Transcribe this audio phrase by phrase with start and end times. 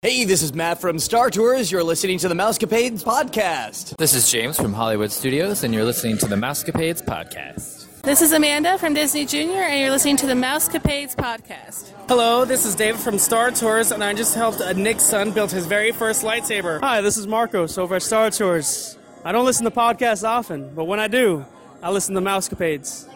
[0.00, 1.72] Hey, this is Matt from Star Tours.
[1.72, 3.96] You're listening to the Mousecapades podcast.
[3.96, 8.00] This is James from Hollywood Studios, and you're listening to the Mousecapades podcast.
[8.02, 11.88] This is Amanda from Disney Junior, and you're listening to the Mousecapades podcast.
[12.06, 15.50] Hello, this is David from Star Tours, and I just helped uh, Nick's son build
[15.50, 16.78] his very first lightsaber.
[16.78, 18.96] Hi, this is Marcos over at Star Tours.
[19.24, 21.44] I don't listen to podcasts often, but when I do,
[21.82, 23.08] I listen to Mousecapades.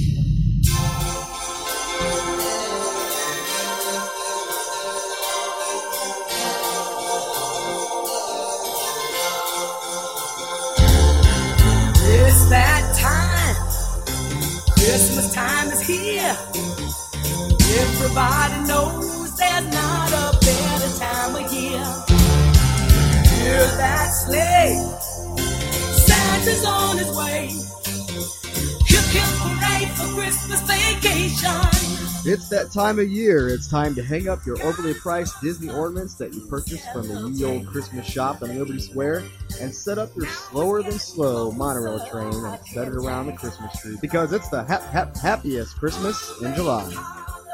[32.37, 33.49] It's that time of year.
[33.49, 37.31] It's time to hang up your overly priced Disney ornaments that you purchased from the
[37.31, 39.25] ye old Christmas shop on Liberty Square
[39.59, 43.81] and set up your slower than slow monorail train and set it around the Christmas
[43.81, 46.85] tree because it's the hap, hap, happiest Christmas in July.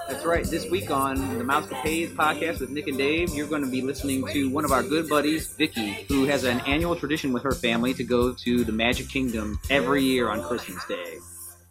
[0.09, 0.45] That's right.
[0.45, 4.27] This week on the Mousecapades podcast with Nick and Dave, you're going to be listening
[4.33, 7.95] to one of our good buddies, Vicky, who has an annual tradition with her family
[7.95, 11.19] to go to the Magic Kingdom every year on Christmas Day.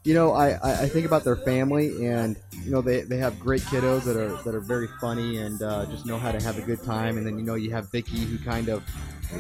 [0.04, 3.40] You know, I, I I think about their family and you know they, they have
[3.40, 6.58] great kiddos that are that are very funny and uh, just know how to have
[6.58, 8.84] a good time and then you know you have Vicky who kind of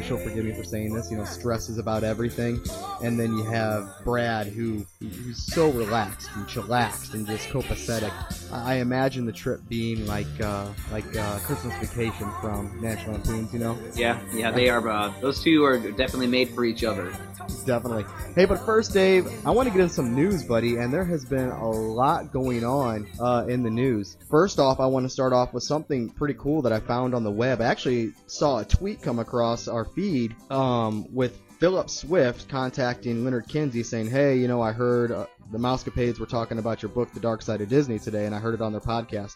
[0.03, 2.61] she'll forgive me for saying this you know stresses about everything
[3.03, 8.11] and then you have Brad who who's so relaxed and chillaxed and just copacetic.
[8.51, 13.51] I I imagine the trip being like uh, like uh, Christmas Vacation from National Lampoons,
[13.51, 13.77] you know.
[13.95, 14.87] Yeah, yeah, they are.
[14.87, 17.11] Uh, those two are definitely made for each other.
[17.65, 18.05] Definitely.
[18.33, 21.25] Hey, but first, Dave, I want to get into some news, buddy, and there has
[21.25, 24.17] been a lot going on uh, in the news.
[24.29, 27.23] First off, I want to start off with something pretty cool that I found on
[27.23, 27.61] the web.
[27.61, 33.47] I actually saw a tweet come across our feed um, with Philip Swift contacting Leonard
[33.47, 37.11] Kinsey saying, "Hey, you know, I heard uh, the Mousecapades were talking about your book,
[37.13, 39.35] The Dark Side of Disney, today, and I heard it on their podcast."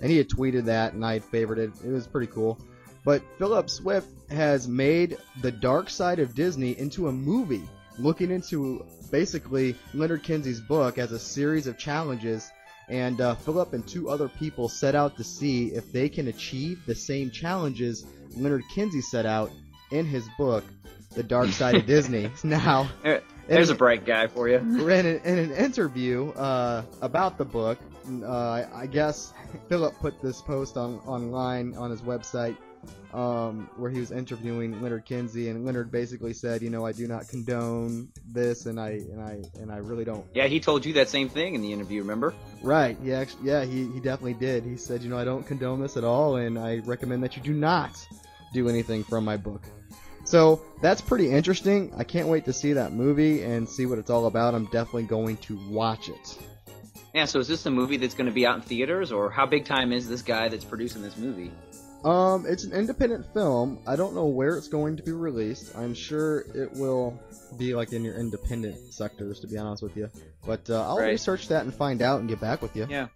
[0.00, 1.88] And he had tweeted that, and I had favorited it.
[1.88, 2.58] It was pretty cool.
[3.04, 7.62] But Philip Swift has made The Dark Side of Disney into a movie,
[7.98, 12.50] looking into basically Leonard Kinsey's book as a series of challenges.
[12.88, 16.84] And uh, Philip and two other people set out to see if they can achieve
[16.86, 19.50] the same challenges Leonard Kinsey set out
[19.90, 20.64] in his book,
[21.14, 22.30] The Dark Side of Disney.
[22.44, 24.56] Now, There- There's a bright guy for you.
[24.88, 27.78] in an, in an interview uh, about the book,
[28.22, 29.32] uh, I, I guess
[29.68, 32.56] Philip put this post on online on his website
[33.12, 37.06] um, where he was interviewing Leonard Kinsey, and Leonard basically said, you know, I do
[37.06, 40.24] not condone this, and I and I and I really don't.
[40.34, 42.00] Yeah, he told you that same thing in the interview.
[42.00, 42.34] Remember?
[42.62, 42.96] Right?
[43.02, 44.64] Yeah, actually, yeah, he he definitely did.
[44.64, 47.42] He said, you know, I don't condone this at all, and I recommend that you
[47.42, 48.06] do not
[48.52, 49.62] do anything from my book.
[50.24, 51.92] So that's pretty interesting.
[51.96, 54.54] I can't wait to see that movie and see what it's all about.
[54.54, 56.38] I'm definitely going to watch it.
[57.14, 57.26] Yeah.
[57.26, 59.64] So is this a movie that's going to be out in theaters, or how big
[59.64, 61.52] time is this guy that's producing this movie?
[62.06, 63.80] Um, it's an independent film.
[63.86, 65.76] I don't know where it's going to be released.
[65.76, 67.18] I'm sure it will
[67.58, 70.08] be like in your independent sectors, to be honest with you.
[70.46, 71.08] But uh, I'll Right.
[71.10, 72.86] research that and find out and get back with you.
[72.88, 73.08] Yeah,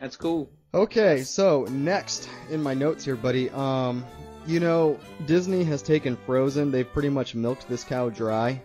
[0.00, 0.48] that's cool.
[0.72, 3.50] Okay, so next in my notes here, buddy.
[3.50, 4.04] Um,
[4.46, 6.70] you know, Disney has taken Frozen.
[6.70, 8.62] They've pretty much milked this cow dry.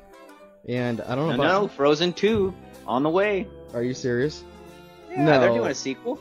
[0.67, 1.61] And I don't know No, about.
[1.63, 2.53] no, Frozen Two
[2.88, 3.47] on the way.
[3.73, 4.44] Are you serious?
[5.09, 5.39] Yeah, no.
[5.39, 6.19] they're doing a sequel.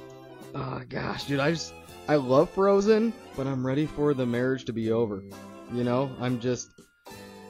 [0.55, 1.73] Oh gosh, dude, I just
[2.09, 5.23] I love Frozen, but I'm ready for the marriage to be over.
[5.73, 6.71] You know, I'm just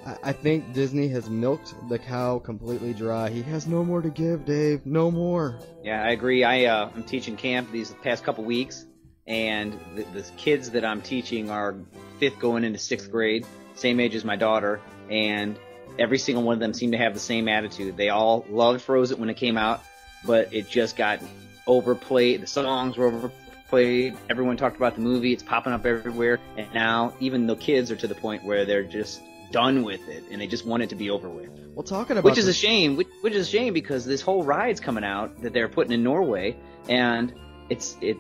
[0.05, 3.31] I, I think Disney has milked the cow completely dry.
[3.31, 4.85] He has no more to give, Dave.
[4.85, 5.61] No more.
[5.85, 6.43] Yeah, I agree.
[6.43, 8.85] I uh, I'm teaching camp these past couple weeks,
[9.29, 11.77] and the, the kids that I'm teaching are
[12.19, 13.47] fifth going into sixth grade,
[13.77, 15.57] same age as my daughter, and
[16.01, 17.97] every single one of them seemed to have the same attitude.
[17.97, 19.85] They all loved Frozen when it came out,
[20.25, 21.21] but it just got
[21.67, 22.43] overplayed.
[22.43, 23.48] The songs were overplayed.
[23.73, 25.33] Everyone talked about the movie.
[25.33, 28.83] It's popping up everywhere, and now even the kids are to the point where they're
[28.85, 29.21] just
[29.51, 31.49] done with it and they just want it to be over with.
[31.75, 32.97] Well, talking about Which is the- a shame.
[32.97, 36.03] Which, which is a shame because this whole ride's coming out that they're putting in
[36.03, 36.57] Norway,
[36.89, 37.33] and
[37.71, 38.17] it's it.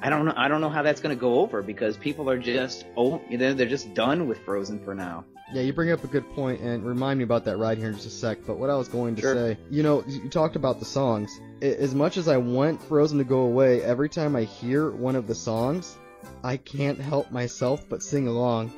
[0.00, 0.34] I don't know.
[0.36, 3.38] I don't know how that's going to go over because people are just oh, you
[3.38, 5.24] know, they're just done with Frozen for now.
[5.52, 7.94] Yeah, you bring up a good point, and remind me about that ride here in
[7.94, 8.38] just a sec.
[8.46, 9.34] But what I was going to Sure.
[9.34, 11.30] say, you know, you talked about the songs.
[11.60, 15.26] As much as I want Frozen to go away, every time I hear one of
[15.26, 15.96] the songs,
[16.42, 18.72] I can't help myself but sing along.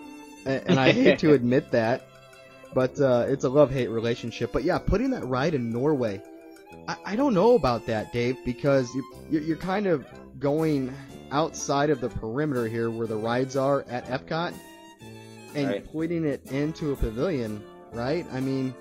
[0.46, 2.06] And, I hate to admit that,
[2.74, 4.52] but uh, it's a love-hate relationship.
[4.52, 6.20] But yeah, putting that ride in Norway,
[6.88, 10.04] I, I don't know about that, Dave, because you, you're, you're kind of
[10.38, 10.92] going
[11.30, 14.52] outside of the perimeter here where the rides are at Epcot
[15.54, 15.92] and Right.
[15.92, 17.62] putting it into a pavilion,
[17.92, 18.26] right?
[18.32, 18.74] I mean,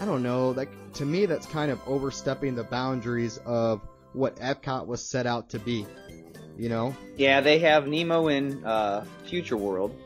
[0.00, 0.50] I don't know.
[0.50, 3.80] Like to me, that's kind of overstepping the boundaries of
[4.12, 5.86] what Epcot was set out to be.
[6.58, 6.94] You know?
[7.16, 9.96] Yeah, they have Nemo in uh, Future World,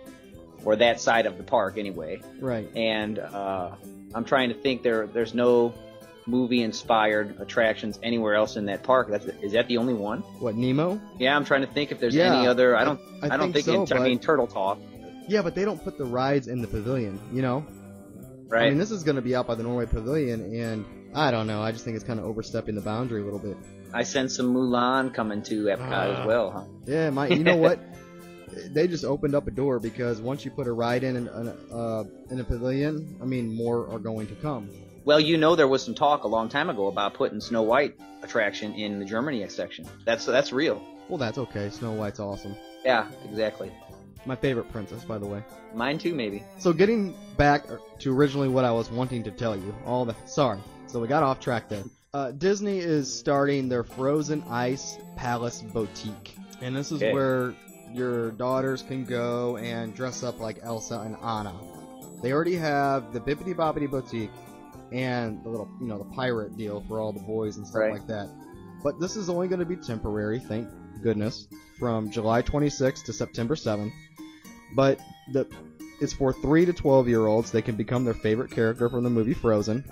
[0.65, 2.21] or that side of the park anyway.
[2.41, 2.69] Right.
[2.77, 3.73] And uh,
[4.15, 5.09] I'm trying to think there.
[5.09, 5.75] There's no
[6.41, 9.09] movie-inspired attractions anywhere else in that park.
[9.11, 10.21] That's, is that the only one?
[10.39, 11.01] What Nemo?
[11.19, 12.77] Yeah, I'm trying to think if there's Yeah, any other.
[12.77, 13.01] I don't.
[13.23, 13.89] I I, don't think think.
[13.89, 14.79] so, in, I mean, Turtle Talk,
[15.29, 17.19] Yeah, but they don't put the rides in the pavilion.
[17.33, 17.67] You know?
[18.49, 18.67] right?
[18.67, 20.85] I mean, this is going to be out by the Norway Pavilion, and
[21.15, 21.61] I don't know.
[21.63, 23.57] I just think it's kind of overstepping the boundary a little bit.
[23.93, 26.21] I sense some Mulan coming to Epcot Ah.
[26.21, 26.65] as well, huh?
[26.87, 27.29] Yeah, my.
[27.29, 27.81] You know what?
[28.73, 31.75] They just opened up a door because once you put a ride in in, a-
[31.75, 34.71] uh, in a pavilion, I mean, more are going to come.
[35.05, 37.97] Well, you know there was some talk a long time ago about putting Snow White
[38.23, 39.85] attraction in the Germany section.
[40.07, 40.81] That's that's real.
[41.09, 41.69] Well, that's okay.
[41.71, 42.57] Snow White's awesome.
[42.85, 43.71] Yeah, exactly.
[44.25, 45.43] My favorite princess, by the way.
[45.75, 46.43] Mine too, maybe.
[46.59, 47.67] So getting back
[48.01, 50.61] to originally what I was wanting to tell you, all the sorry.
[50.87, 51.85] So we got off track there.
[52.15, 57.13] Uh, Disney is starting their Frozen Ice Palace Boutique, and this is Okay.
[57.13, 57.55] where
[57.93, 61.53] your daughters can go and dress up like Elsa and Anna.
[62.23, 64.31] They already have the Bibbidi Bobbidi Boutique
[64.93, 67.93] and the little, you know, the pirate deal for all the boys and stuff Right.
[67.93, 68.29] like that.
[68.83, 70.69] But this is only going to be temporary, thank
[71.07, 71.47] goodness,
[71.79, 73.93] from July 26th to September 7th.
[74.75, 74.99] But
[75.33, 75.47] the
[76.01, 77.51] it's for 3 to 12 year olds.
[77.53, 79.85] They can become their favorite character from the movie Frozen.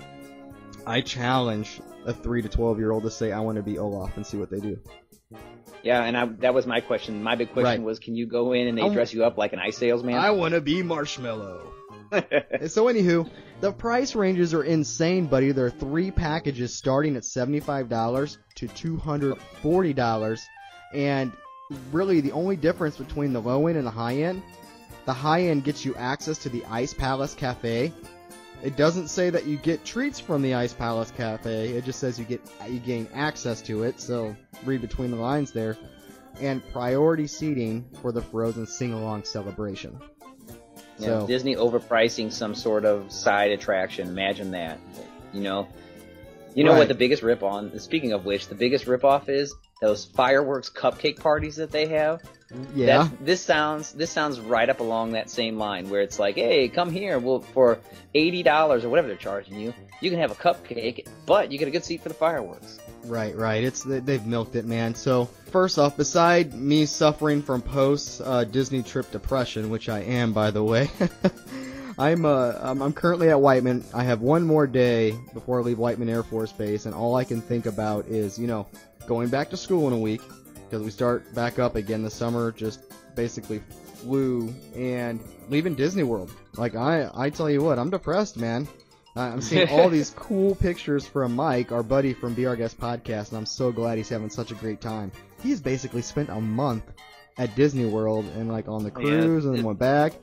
[0.85, 4.17] I challenge a 3 to 12 year old to say, I want to be Olaf
[4.17, 4.77] and see what they do.
[5.83, 7.23] Yeah, and I, that was my question.
[7.23, 7.81] My big question Right.
[7.81, 10.15] was, can you go in and they I'm- dress you up like an ice salesman?
[10.15, 11.71] I want to be Marshmallow.
[12.11, 13.27] so, anywho,
[13.61, 15.51] the price ranges are insane, buddy.
[15.53, 20.39] There are three packages starting at $75 to $240.
[20.95, 21.33] And
[21.91, 24.41] really, the only difference between the low end and the high end,
[25.05, 27.91] the high end gets you access to the Ice Palace Cafe.
[28.63, 31.69] It doesn't say that you get treats from the Ice Palace Cafe.
[31.69, 33.99] It just says you get you gain access to it.
[33.99, 35.77] So read between the lines there.
[36.39, 39.99] And priority seating for the Frozen sing along celebration.
[40.97, 44.07] Yeah, So Disney overpricing some sort of side attraction.
[44.07, 44.79] Imagine that.
[45.33, 45.67] You know,
[46.53, 46.79] you know Right.
[46.79, 47.77] what the biggest rip on.
[47.79, 49.53] Speaking of which, the biggest rip off is
[49.85, 52.21] those fireworks cupcake parties that they have.
[52.73, 56.35] yeah, That's, this sounds this sounds right up along that same line where it's like,
[56.35, 57.19] hey, come here.
[57.19, 57.79] Well, for
[58.13, 61.67] eighty dollars or whatever they're charging you, you can have a cupcake, but you get
[61.67, 62.79] a good seat for the fireworks.
[63.05, 63.63] Right, right.
[63.63, 64.95] It's they- they've milked it, man.
[64.95, 70.33] So first off, beside me suffering from post uh, Disney trip depression, which I am,
[70.33, 70.89] by the way,
[71.97, 73.83] I'm uh I'm, I'm currently at Whiteman.
[73.93, 77.23] I have one more day before I leave Whiteman Air Force Base, and all I
[77.23, 78.67] can think about is you know
[79.07, 80.21] going back to school in a week
[80.55, 82.51] because we start back up again this summer.
[82.51, 82.81] Just
[83.15, 83.61] basically
[84.01, 85.19] flew and
[85.49, 86.31] leaving Disney World.
[86.57, 88.67] Like I I tell you what, I'm depressed, man.
[89.17, 93.29] I'm seeing all these cool pictures from Mike, our buddy from Be Our Guest podcast,
[93.29, 95.11] and I'm so glad he's having such a great time.
[95.41, 96.83] He's basically spent a month
[97.37, 99.21] at Disney World and like on the Oh, Yeah.
[99.21, 100.13] cruise and then went back.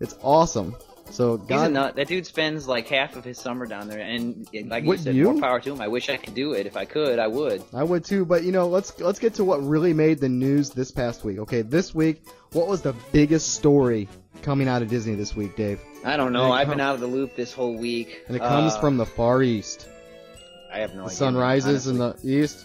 [0.00, 0.74] It's awesome.
[1.10, 1.96] So God, nut.
[1.96, 5.30] That dude spends like half of his summer down there, and like you said, you?
[5.32, 5.80] more power to him.
[5.80, 6.66] I wish I could do it.
[6.66, 7.62] If I could, I would.
[7.72, 10.70] I would too, but you know, let's let's get to what really made the news
[10.70, 11.38] this past week.
[11.40, 14.08] Okay, this week, what was the biggest story
[14.42, 15.78] coming out of Disney this week, Dave?
[16.04, 16.50] I don't know.
[16.50, 18.24] I've com- been out of the loop this whole week.
[18.26, 19.86] And it comes Uh, from the Far East.
[20.72, 21.16] I have no The idea.
[21.16, 22.64] sun rises in the east.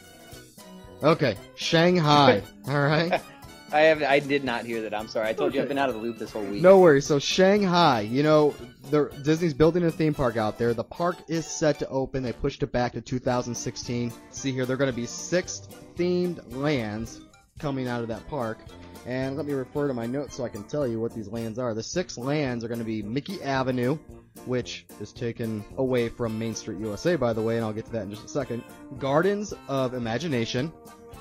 [1.04, 2.42] Okay, Shanghai.
[2.68, 3.22] all right.
[3.72, 4.02] I have.
[4.02, 4.94] I did not hear that.
[4.94, 5.28] I'm sorry.
[5.28, 6.62] I told you I've been out of the loop this whole week.
[6.62, 7.06] No worries.
[7.06, 8.56] So Shanghai, you know,
[8.90, 10.74] the Disney's building a theme park out there.
[10.74, 12.24] The park is set to open.
[12.24, 14.12] They pushed it back to 2016.
[14.32, 17.22] See here, they're going to be six themed lands
[17.60, 18.60] coming out of that park.
[19.06, 21.58] And let me refer to my notes so I can tell you what these lands
[21.58, 21.74] are.
[21.74, 23.98] The six lands are going to be Mickey Avenue,
[24.46, 27.92] which is taken away from Main Street USA, by the way, and I'll get to
[27.94, 28.64] that in just a second.
[28.98, 30.72] Gardens of Imagination,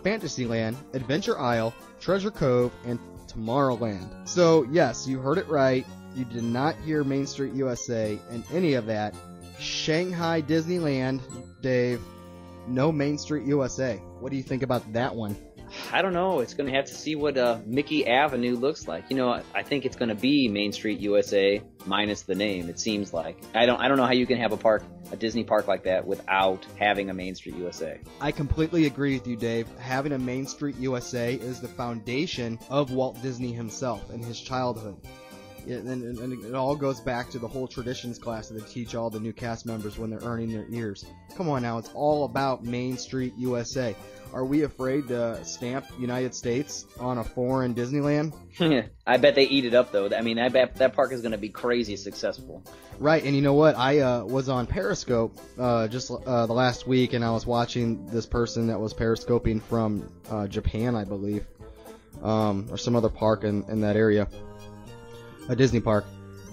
[0.03, 4.29] Fantasyland, Adventure Isle, Treasure Cove, and Tomorrowland.
[4.29, 5.87] So, yes, you heard it right.
[6.15, 9.15] You did not hear Main Street USA and any of that.
[9.59, 11.21] Shanghai Disneyland,
[11.61, 12.01] Dave.
[12.67, 13.97] No Main Street USA.
[14.21, 15.37] What do you think about that one?
[15.93, 16.41] I don't know.
[16.41, 19.05] It's going to have to see what uh, Mickey Avenue looks like.
[19.11, 22.69] You know, I, I think it's going to be Main Street USA minus the name.
[22.69, 23.41] It seems like.
[23.55, 23.81] I don't.
[23.81, 26.65] I don't know how you can have a park, a Disney park like that, without
[26.79, 27.99] having a Main Street USA.
[28.21, 29.69] I completely agree with you, Dave.
[29.79, 34.97] Having a Main Street USA is the foundation of Walt Disney himself and his childhood.
[35.69, 38.95] It, and, and it all goes back to the whole traditions class that they teach
[38.95, 41.05] all the new cast members when they're earning their ears.
[41.37, 43.95] Come on now, it's all about Main Street USA.
[44.33, 48.35] Are we afraid to stamp United States on a foreign Disneyland?
[49.07, 50.09] I bet they eat it up though.
[50.15, 52.63] I mean, I bet that park is going to be crazy successful.
[52.99, 53.77] Right, and you know what?
[53.77, 58.07] I uh, was on Periscope uh, just uh, the last week, and I was watching
[58.07, 61.47] this person that was periscoping from uh, Japan, I believe,
[62.23, 64.29] um, or some other park in, in that area,
[65.49, 66.05] a Disney park,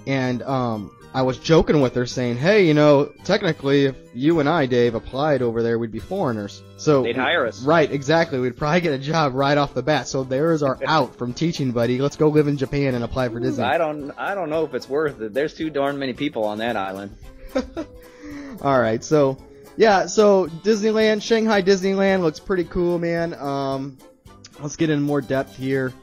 [0.08, 4.50] and um, I was joking with her, saying, "Hey, you know, technically, if you and
[4.50, 6.62] I, Dave, applied over there, we'd be foreigners.
[6.78, 7.64] So They'd hire us.
[7.64, 8.40] Right, exactly.
[8.40, 10.08] We'd probably get a job right off the bat.
[10.08, 12.00] So there's our out from teaching, buddy.
[12.00, 13.64] Let's go live in Japan and apply for Disney.
[13.64, 14.12] I don't.
[14.18, 15.34] I don't know if it's worth it.
[15.34, 17.16] There's too darn many people on that island.
[18.62, 19.38] All right, so
[19.78, 23.34] yeah, so Disneyland, Shanghai Disneyland looks pretty cool, man.
[23.34, 23.98] Um,
[24.60, 25.94] let's get in more depth here.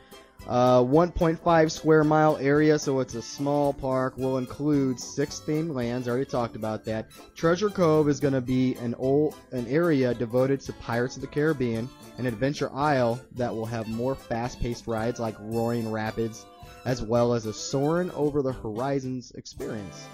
[0.49, 4.17] Uh, 1.5 square mile area, so it's a small park.
[4.17, 6.09] Will include six themed lands.
[6.09, 7.09] I Already talked about that.
[7.37, 11.29] Treasure Cove is going to be an old an area devoted to Pirates of the
[11.29, 11.89] Caribbean.
[12.19, 16.45] An Adventure Isle that will have more fast-paced rides like Roaring Rapids,
[16.85, 20.07] as well as a Soarin' over the Horizons experience.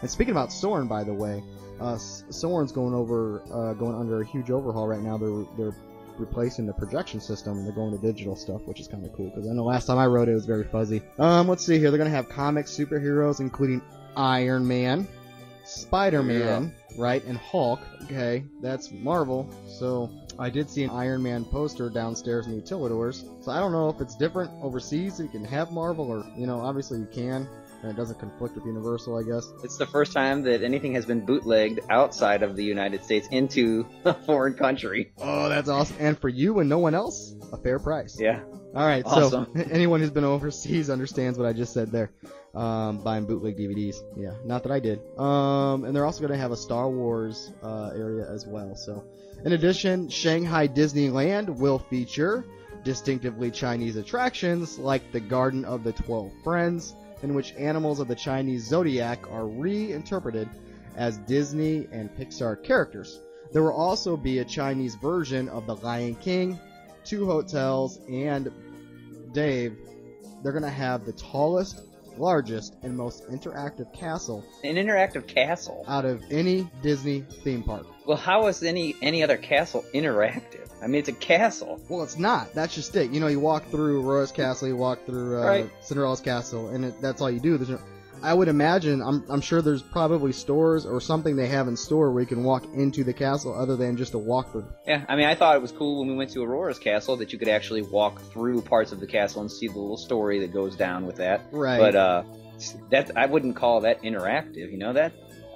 [0.00, 1.42] And speaking about Soarin', by the way,
[1.80, 5.18] uh, Soarin's going over, uh, going under a huge overhaul right now.
[5.18, 5.76] They're they're
[6.18, 9.30] replacing the projection system and they're going to digital stuff, which is kind of cool
[9.30, 11.02] because I know last time I wrote it, it was very fuzzy.
[11.18, 11.90] Um, let's see here.
[11.90, 13.82] They're gonna have comic superheroes, including
[14.16, 15.08] Iron Man,
[15.64, 17.80] Spider Man, right, and Hulk.
[18.04, 19.48] Okay, that's Marvel.
[19.66, 23.24] So I did see an Iron Man poster downstairs in the Utilidors.
[23.42, 25.20] So I don't know if it's different overseas.
[25.20, 27.48] You can have Marvel, or you know, obviously you can.
[27.82, 29.44] And it doesn't conflict with Universal, I guess.
[29.64, 33.86] It's the first time that anything has been bootlegged outside of the United States into
[34.04, 35.12] a foreign country.
[35.18, 35.96] Oh, that's awesome.
[35.98, 38.16] And for you and no one else, a fair price.
[38.20, 38.40] Yeah.
[38.74, 39.48] All right, Awesome.
[39.54, 42.10] so anyone who's been overseas understands what I just said there.
[42.54, 43.96] Um, buying bootleg DVDs.
[44.16, 45.00] Yeah, not that I did.
[45.18, 48.74] Um, and they're also going to have a Star Wars uh, area as well.
[48.76, 49.04] So,
[49.44, 52.44] in addition, Shanghai Disneyland will feature
[52.84, 58.14] distinctively Chinese attractions like the Garden of the Twelve Friends, in which animals of the
[58.14, 60.48] Chinese zodiac are reinterpreted
[60.96, 63.20] as Disney and Pixar characters.
[63.52, 66.58] There will also be a Chinese version of The Lion King,
[67.04, 68.50] two hotels, and
[69.32, 69.76] Dave,
[70.42, 71.82] they're going to have the tallest,
[72.18, 75.84] largest, and most interactive castle An interactive castle.
[75.88, 77.86] out of any Disney theme park.
[78.06, 80.68] Well, how is any any other castle interactive?
[80.82, 81.80] I mean, it's a castle.
[81.88, 82.52] Well, it's not.
[82.54, 83.10] That's just it.
[83.12, 85.70] You know, you walk through Aurora's castle, you walk through uh, Right.
[85.80, 87.56] Cinderella's castle, and it, that's all you do.
[87.56, 87.78] There's no,
[88.22, 92.10] I would imagine, I'm, I'm sure there's probably stores or something they have in store
[92.10, 94.72] where you can walk into the castle other than just a walkthrough.
[94.86, 97.32] Yeah, I mean, I thought it was cool when we went to Aurora's castle that
[97.32, 100.52] you could actually walk through parts of the castle and see the little story that
[100.52, 101.42] goes down with that.
[101.50, 101.78] Right.
[101.78, 102.22] But uh,
[102.90, 104.70] that I wouldn't call that interactive.
[104.70, 105.12] You know that?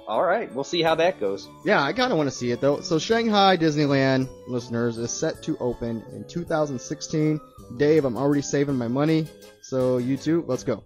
[0.07, 1.49] All right, we'll see how that goes.
[1.65, 2.79] Yeah, I kind of want to see it though.
[2.79, 7.41] So Shanghai Disneyland listeners is set to open in 2016.
[7.75, 9.27] Dave, I'm already saving my money.
[9.61, 10.85] So you too, let's go.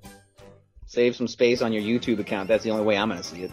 [0.91, 2.50] Save some space on your YouTube account.
[2.50, 3.51] That's the only way I'm gonna see it.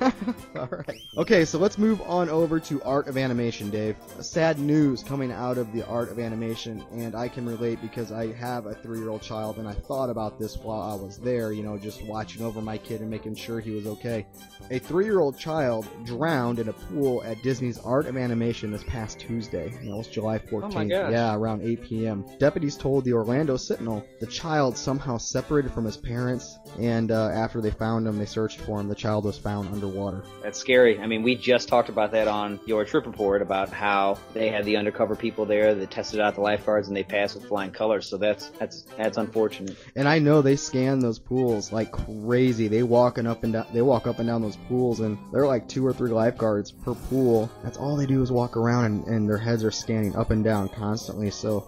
[0.56, 1.00] All right.
[1.16, 3.96] Okay, so let's move on over to Art of Animation, Dave.
[4.20, 8.32] Sad news coming out of the Art of Animation, and I can relate because I
[8.32, 11.52] have a three-year-old child, and I thought about this while I was there.
[11.52, 14.26] You know, just watching over my kid and making sure he was okay.
[14.70, 19.70] A three-year-old child drowned in a pool at Disney's Art of Animation this past Tuesday.
[19.84, 20.90] That was July 14th.
[20.90, 21.12] gosh.
[21.12, 22.24] Yeah, around 8 p.m.
[22.38, 27.60] Deputies told the Orlando Sentinel the child somehow separated from his parents, and uh, after
[27.60, 28.88] they found him, they searched for him.
[28.88, 29.84] The child was found underwater.
[29.94, 30.22] Water.
[30.42, 30.98] That's scary.
[30.98, 34.64] I mean, we just talked about that on your trip report about how they had
[34.64, 38.06] the undercover people there that tested out the lifeguards and they passed with flying colors.
[38.08, 39.76] So that's that's that's unfortunate.
[39.96, 42.68] And I know they scan those pools like crazy.
[42.68, 43.66] They walking up and down.
[43.72, 46.72] They walk up and down those pools, and there are like two or three lifeguards
[46.72, 47.50] per pool.
[47.62, 50.44] That's all they do is walk around, and, and their heads are scanning up and
[50.44, 51.30] down constantly.
[51.30, 51.64] So,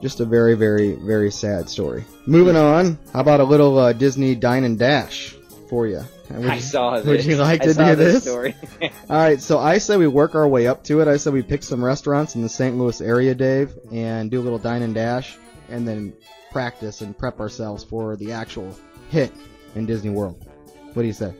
[0.00, 2.04] just a very, very, very sad story.
[2.26, 2.98] Moving on.
[3.12, 5.34] How about a little uh, Disney Dine and Dash
[5.68, 6.02] for you?
[6.30, 7.06] Would I saw this.
[7.06, 8.22] Would you like to do this this?
[8.24, 8.54] story.
[8.82, 11.08] All right, so I said we work our way up to it.
[11.08, 12.76] I said we pick some restaurants in the St.
[12.76, 15.36] Louis area, Dave, and do a little dine and dash,
[15.68, 16.12] and then
[16.50, 18.76] practice and prep ourselves for the actual
[19.10, 19.32] hit
[19.74, 20.46] in Disney World.
[20.92, 21.34] What do you say?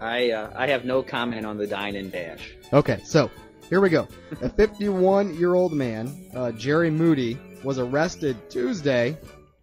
[0.00, 2.54] I uh, I have no comment on the dine and dash.
[2.72, 3.30] Okay, so
[3.70, 4.08] here we go.
[4.42, 9.16] A 51 year old man, uh, Jerry Moody, was arrested Tuesday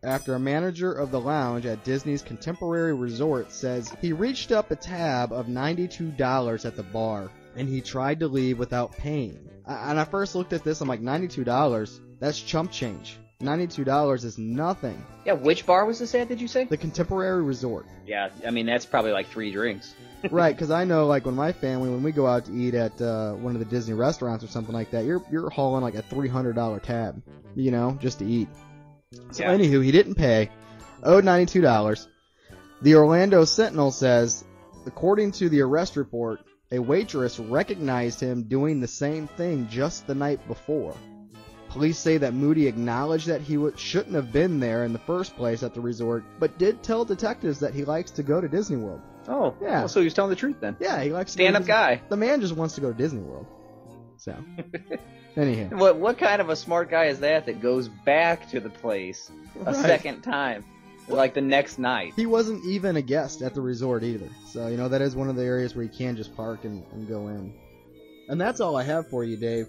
[0.03, 4.75] after a manager of the lounge at Disney's Contemporary Resort says he reached up a
[4.75, 9.47] tab of $92 at the bar and he tried to leave without paying.
[9.65, 11.99] I- And I first looked at this, I'm like, $92?
[12.19, 13.17] That's chump change.
[13.41, 15.03] $92 is nothing.
[15.25, 16.27] Yeah, which bar was this at?
[16.27, 16.65] Did you say?
[16.65, 17.85] The Contemporary Resort.
[18.05, 19.93] Yeah, I mean that's probably like three drinks.
[20.31, 23.01] right, because I know, like, when my family, when we go out to eat at
[23.01, 26.03] uh, one of the Disney restaurants or something like that, you're you're hauling like a
[26.03, 27.19] three hundred dollar tab,
[27.55, 28.47] you know, just to eat.
[29.13, 29.53] So, Yeah.
[29.55, 30.49] anywho, he didn't pay,
[31.03, 32.07] owed ninety two dollars.
[32.81, 34.43] The Orlando Sentinel says,
[34.85, 36.39] according to the arrest report,
[36.71, 40.95] a waitress recognized him doing the same thing just the night before.
[41.69, 45.35] Police say that Moody acknowledged that he w- shouldn't have been there in the first
[45.37, 48.75] place at the resort, but did tell detectives that he likes to go to Disney
[48.77, 49.01] World.
[49.27, 49.79] Oh, Yeah.
[49.79, 50.75] well, so he was telling the truth then.
[50.79, 52.01] Yeah, he likes to go Stand up Disney- guy.
[52.09, 53.45] The man just wants to go to Disney World.
[54.17, 54.35] So,
[55.37, 58.69] anyhow, What what kind of a smart guy is that that goes back to the
[58.69, 59.75] place a Right.
[59.75, 60.63] second time,
[61.07, 62.13] like the next night?
[62.15, 64.29] he wasn't even a guest at the resort either.
[64.47, 66.83] So, you know, that is one of the areas where you can just park and,
[66.93, 67.53] and go in.
[68.29, 69.67] And that's all I have for you, Dave.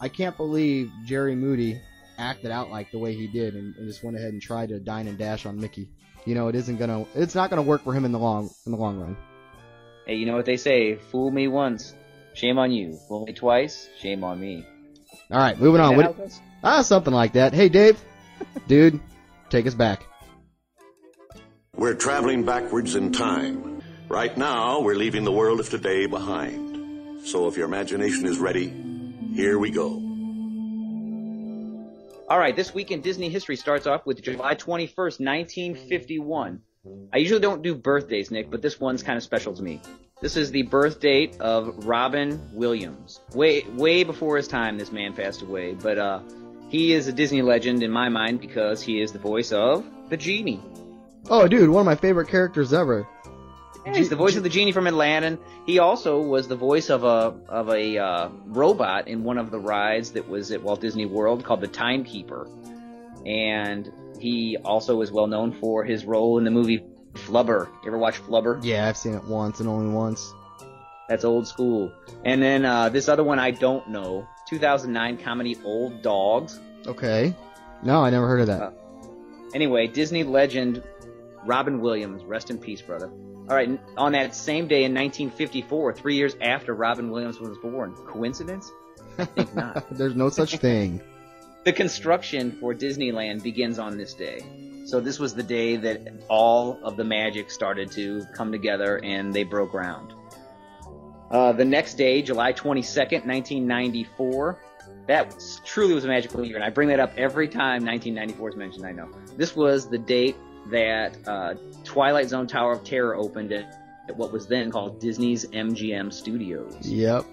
[0.00, 1.80] I can't believe Jerry Moody
[2.18, 4.78] acted out like the way he did and, and just went ahead and tried to
[4.78, 5.88] dine and dash on Mickey.
[6.24, 8.72] You know, it isn't gonna, it's not gonna work for him in the long, in
[8.72, 9.16] the long run.
[10.06, 10.94] Hey, you know what they say?
[10.96, 11.94] Fool me once,
[12.38, 12.98] shame on you.
[13.08, 14.64] Fool me twice, shame on me.
[15.30, 15.96] All right, moving on.
[15.96, 16.40] What, how it goes?
[16.62, 17.52] ah, something like that.
[17.52, 18.00] Hey, Dave,
[18.68, 19.00] dude,
[19.50, 20.06] take us back.
[21.74, 23.82] We're traveling backwards in time.
[24.08, 27.26] Right now, we're leaving the world of today behind.
[27.26, 28.72] So if your imagination is ready,
[29.34, 30.04] here we go.
[32.30, 36.60] All right, this week in Disney history starts off with July 21st, 1951.
[37.12, 39.80] I usually don't do birthdays, Nick, but this one's kind of special to me.
[40.20, 43.20] This is the birth date of Robin Williams.
[43.34, 46.20] Way way before his time this man passed away, but uh
[46.68, 50.16] he is a Disney legend in my mind because he is the voice of the
[50.16, 50.60] genie.
[51.30, 53.06] Oh, dude, one of my favorite characters ever.
[53.86, 55.38] Yeah, he's the voice of the genie from Aladdin.
[55.66, 59.60] He also was the voice of a of a uh, robot in one of the
[59.60, 62.48] rides that was at Walt Disney World called the Timekeeper,
[63.24, 67.68] and he also is well known for his role in the movie Flubber.
[67.82, 68.60] You ever watch Flubber?
[68.62, 70.32] Yeah, I've seen it once and only once.
[71.08, 71.92] That's old school.
[72.24, 74.26] And then uh, this other one I don't know.
[74.48, 76.60] 2009 comedy Old Dogs.
[76.86, 77.34] Okay.
[77.82, 78.62] No, I never heard of that.
[78.62, 78.70] Uh,
[79.54, 80.82] Anyway, Disney legend
[81.44, 83.10] Robin Williams, rest in peace, brother.
[83.48, 87.94] All right, on that same day in 1954, three years after Robin Williams was born,
[88.06, 88.70] coincidence?
[89.16, 89.86] I think not.
[89.90, 91.00] There's no such thing.
[91.64, 94.44] the construction for Disneyland begins on this day.
[94.88, 99.34] So this was the day that all of the magic started to come together and
[99.34, 100.14] they broke ground.
[101.30, 104.58] Uh, the next day, July 22nd, 1994,
[105.06, 108.48] that was- truly was a magical year, and I bring that up every time 1994
[108.48, 108.86] is mentioned.
[108.86, 110.36] I know this was the date
[110.70, 111.52] that uh,
[111.84, 113.66] Twilight Zone Tower of Terror opened at,
[114.08, 116.74] at what was then called Disney's MGM Studios.
[116.88, 117.26] Yep.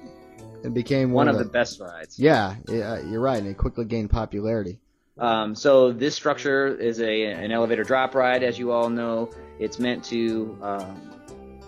[0.66, 2.20] It became One one, of the best rides.
[2.20, 4.82] Yeah, yeah, you're right, and it quickly gained popularity.
[5.18, 9.30] Um, so this structure is a an elevator drop ride, as you all know.
[9.60, 11.02] It's meant to um,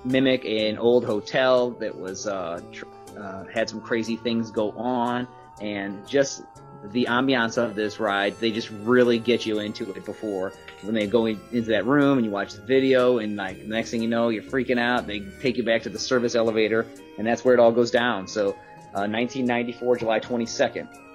[0.03, 2.85] mimic an old hotel that was uh, tr-
[3.17, 5.27] uh, had some crazy things go on,
[5.61, 6.43] and just
[6.91, 11.07] the ambiance of this ride, they just really get you into it before when they
[11.07, 14.01] go in, into that room and you watch the video, and like the next thing
[14.01, 15.07] you know, you're freaking out.
[15.07, 16.85] They take you back to the service elevator,
[17.17, 18.27] and that's where it all goes down.
[18.27, 18.49] So,
[18.93, 21.06] uh, 1994, July 22nd.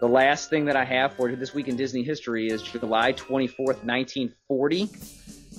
[0.00, 3.82] The last thing that I have for this week in Disney history is July 24th,
[3.82, 4.90] 1940.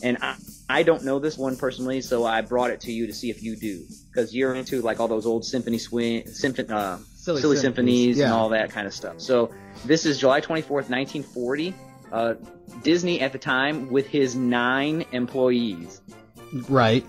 [0.03, 0.35] And I,
[0.69, 3.41] I don't know this one personally, so I brought it to you to see if
[3.41, 3.83] you do.
[4.11, 8.17] Because you're into like all those old symphony swing, symphony, uh, Silly silly, symphonies, symphonies
[8.19, 8.25] yeah.
[8.25, 9.19] and all that kind of stuff.
[9.19, 9.51] So
[9.85, 11.73] this is July 24th, 1940.
[12.11, 12.35] Uh,
[12.83, 15.99] Disney at the time, with his nine employees,
[16.69, 17.05] Right.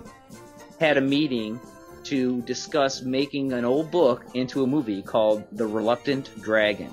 [0.81, 1.61] had a meeting
[2.05, 6.91] to discuss making an old book into a movie called The Reluctant Dragon.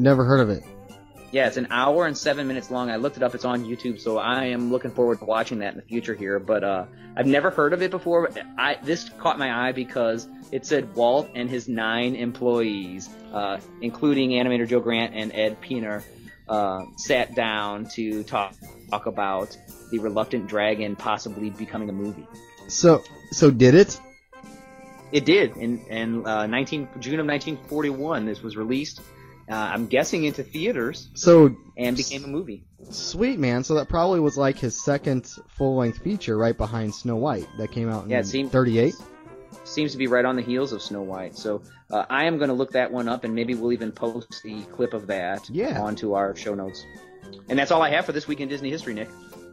[0.00, 0.64] Never heard of it.
[1.30, 2.90] Yeah, it's an hour and seven minutes long.
[2.90, 3.34] I looked it up.
[3.34, 6.38] It's on YouTube, so I am looking forward to watching that in the future here.
[6.38, 8.30] But uh, I've never heard of it before.
[8.58, 14.30] I this caught my eye because it said Walt and his nine employees, uh, including
[14.30, 16.02] animator Joe Grant and Ed Piener,
[16.48, 18.54] uh, sat down to talk
[18.90, 19.56] talk about
[19.90, 22.26] the Reluctant Dragon possibly becoming a movie.
[22.68, 24.00] So, so did it?
[25.12, 28.24] It did in in uh, 19 June of 1941.
[28.24, 29.02] This was released.
[29.50, 32.62] Uh, I'm guessing into theaters So and became a movie.
[32.90, 33.64] sweet, man.
[33.64, 37.88] So that probably was like his second full-length feature, right behind Snow White, that came
[37.90, 38.94] out in Yeah, seemed- '38.
[39.64, 41.36] Seems to be right on the heels of Snow White.
[41.36, 44.40] So uh, I am going to look that one up, and maybe we'll even post
[44.44, 45.80] the clip of that Yeah.
[45.80, 46.84] onto our show notes.
[47.48, 49.08] And that's all I have for this week in Disney history, Nick.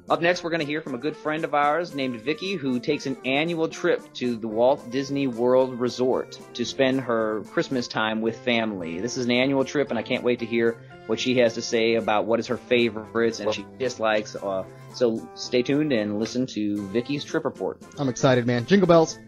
[0.09, 2.79] Up next, we're going to hear from a good friend of ours named Vicky, who
[2.79, 8.21] takes an annual trip to the Walt Disney World Resort to spend her Christmas time
[8.21, 9.01] with family.
[9.01, 11.61] This is an annual trip, and I can't wait to hear what she has to
[11.61, 14.35] say about what is her favorites and she dislikes.
[14.37, 17.81] Uh, so stay tuned and listen to Vicky's trip report.
[17.97, 18.65] I'm excited, man.
[18.65, 19.19] Jingle bells.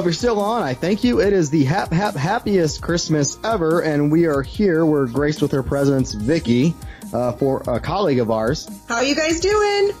[0.00, 1.20] If you're still on, I thank you.
[1.20, 4.84] It is the hap hap happiest Christmas ever, and we are here.
[4.84, 6.74] We're graced with her presence, Vicky,
[7.12, 8.68] uh, for a colleague of ours.
[8.88, 9.92] How are you guys doing?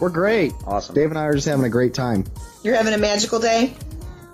[0.00, 0.52] We're great.
[0.66, 0.94] Awesome.
[0.94, 2.24] Dave and I are just having a great time.
[2.62, 3.76] You're having a magical day?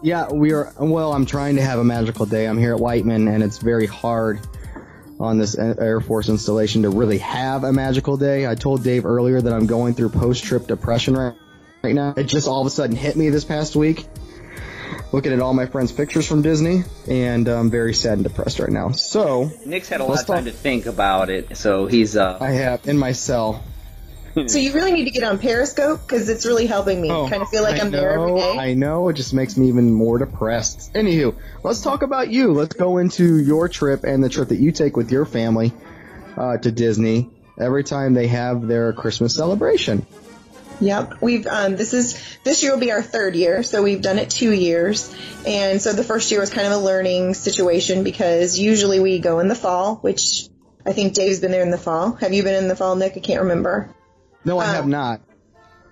[0.03, 0.73] Yeah, we are.
[0.79, 2.47] Well, I'm trying to have a magical day.
[2.47, 4.41] I'm here at Whiteman, and it's very hard
[5.19, 8.47] on this Air Force installation to really have a magical day.
[8.47, 11.35] I told Dave earlier that I'm going through post-trip depression right,
[11.83, 12.15] right now.
[12.17, 14.07] It just all of a sudden hit me this past week.
[15.13, 18.71] Looking at all my friends' pictures from Disney, and I'm very sad and depressed right
[18.71, 18.91] now.
[18.91, 22.39] So Nick's had a lot of time talk- to think about it, so he's uh.
[22.41, 23.63] I have in my cell.
[24.47, 27.09] So you really need to get on Periscope because it's really helping me.
[27.09, 28.53] kind of feel like Oh, I I'm there every know.
[28.61, 29.09] I know.
[29.09, 30.93] It just makes me even more depressed.
[30.95, 32.53] Anywho, let's talk about you.
[32.53, 35.73] Let's go into your trip and the trip that you take with your family
[36.37, 40.07] uh, to Disney every time they have their Christmas celebration.
[40.81, 44.19] Yep, we've um, this is this year will be our third year, so we've done
[44.19, 45.15] it two years,
[45.47, 49.41] and so the first year was kind of a learning situation because usually we go
[49.41, 50.49] in the fall, which
[50.87, 52.13] I think Dave's been there in the fall.
[52.13, 53.13] Have you been in the fall, Nick?
[53.17, 53.95] I can't remember.
[54.45, 55.21] No, I Um, have not.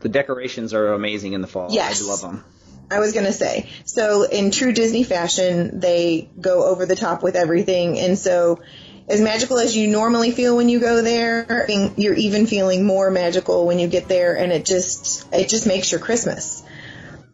[0.01, 1.68] The decorations are amazing in the fall.
[1.70, 2.03] Yes.
[2.03, 2.44] I love them.
[2.90, 3.68] I was gonna say.
[3.85, 8.61] So in true Disney fashion, they go over the top with everything, and so
[9.09, 11.66] as magical as you normally feel when you go there,
[11.97, 15.90] you're even feeling more magical when you get there, and it just it just makes
[15.90, 16.62] your Christmas.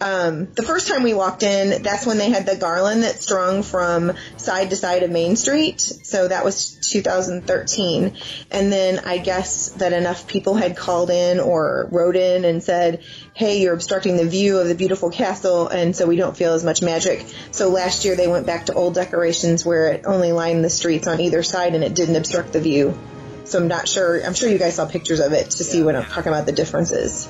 [0.01, 3.63] Um, the first time we walked in, that's when they had the garland that strung
[3.63, 5.81] from side to side of Main Street.
[5.81, 8.17] So that was 2013.
[8.51, 13.03] And then I guess that enough people had called in or wrote in and said,
[13.35, 16.65] hey, you're obstructing the view of the beautiful castle, and so we don't feel as
[16.65, 17.27] much magic.
[17.51, 21.09] So last year they went back to old decorations where it only lined the streets
[21.09, 22.97] on either side and it didn't obstruct the view.
[23.45, 24.25] So I'm not sure.
[24.25, 26.53] I'm sure you guys saw pictures of it to see what I'm talking about the
[26.53, 27.29] differences.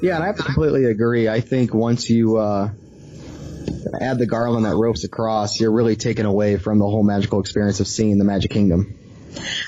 [0.00, 1.28] Yeah, and I completely agree.
[1.28, 2.70] I think once you uh,
[4.00, 7.80] add the garland that ropes across, you're really taken away from the whole magical experience
[7.80, 8.98] of seeing the Magic Kingdom.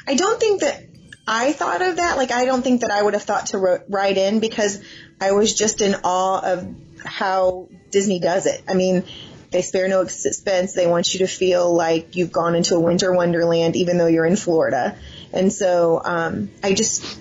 [0.06, 0.84] I don't think that
[1.26, 2.16] I thought of that.
[2.16, 4.80] Like, I don't think that I would have thought to ro- write in because
[5.20, 6.74] I was just in awe of
[7.04, 8.62] how Disney does it.
[8.68, 9.04] I mean,
[9.50, 10.74] they spare no expense.
[10.74, 14.26] They want you to feel like you've gone into a winter wonderland, even though you're
[14.26, 14.96] in Florida.
[15.32, 17.18] And so, um, I just,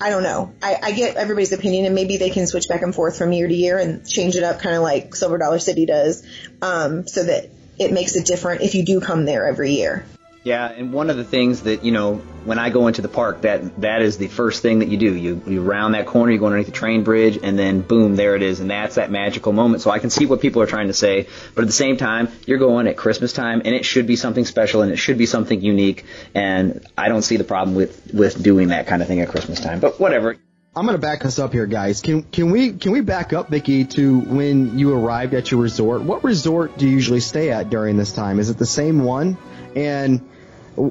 [0.00, 0.52] I don't know.
[0.62, 3.48] I, I get everybody's opinion, and maybe they can switch back and forth from year
[3.48, 6.26] to year and change it up, kind of like Silver Dollar City does,
[6.62, 10.04] um, so that it makes it different if you do come there every year.
[10.44, 13.42] Yeah, and one of the things that you know when I go into the park,
[13.42, 15.14] that that is the first thing that you do.
[15.14, 18.36] You you round that corner, you go underneath the train bridge, and then boom, there
[18.36, 19.82] it is, and that's that magical moment.
[19.82, 22.28] So I can see what people are trying to say, but at the same time,
[22.46, 25.26] you're going at Christmas time, and it should be something special, and it should be
[25.26, 26.04] something unique.
[26.34, 29.60] And I don't see the problem with with doing that kind of thing at Christmas
[29.60, 29.80] time.
[29.80, 30.36] But whatever.
[30.76, 32.02] I'm gonna back us up here, guys.
[32.02, 36.02] Can can we can we back up, Vicky, to when you arrived at your resort?
[36.02, 38.38] What resort do you usually stay at during this time?
[38.38, 39.38] Is it the same one?
[39.74, 40.28] And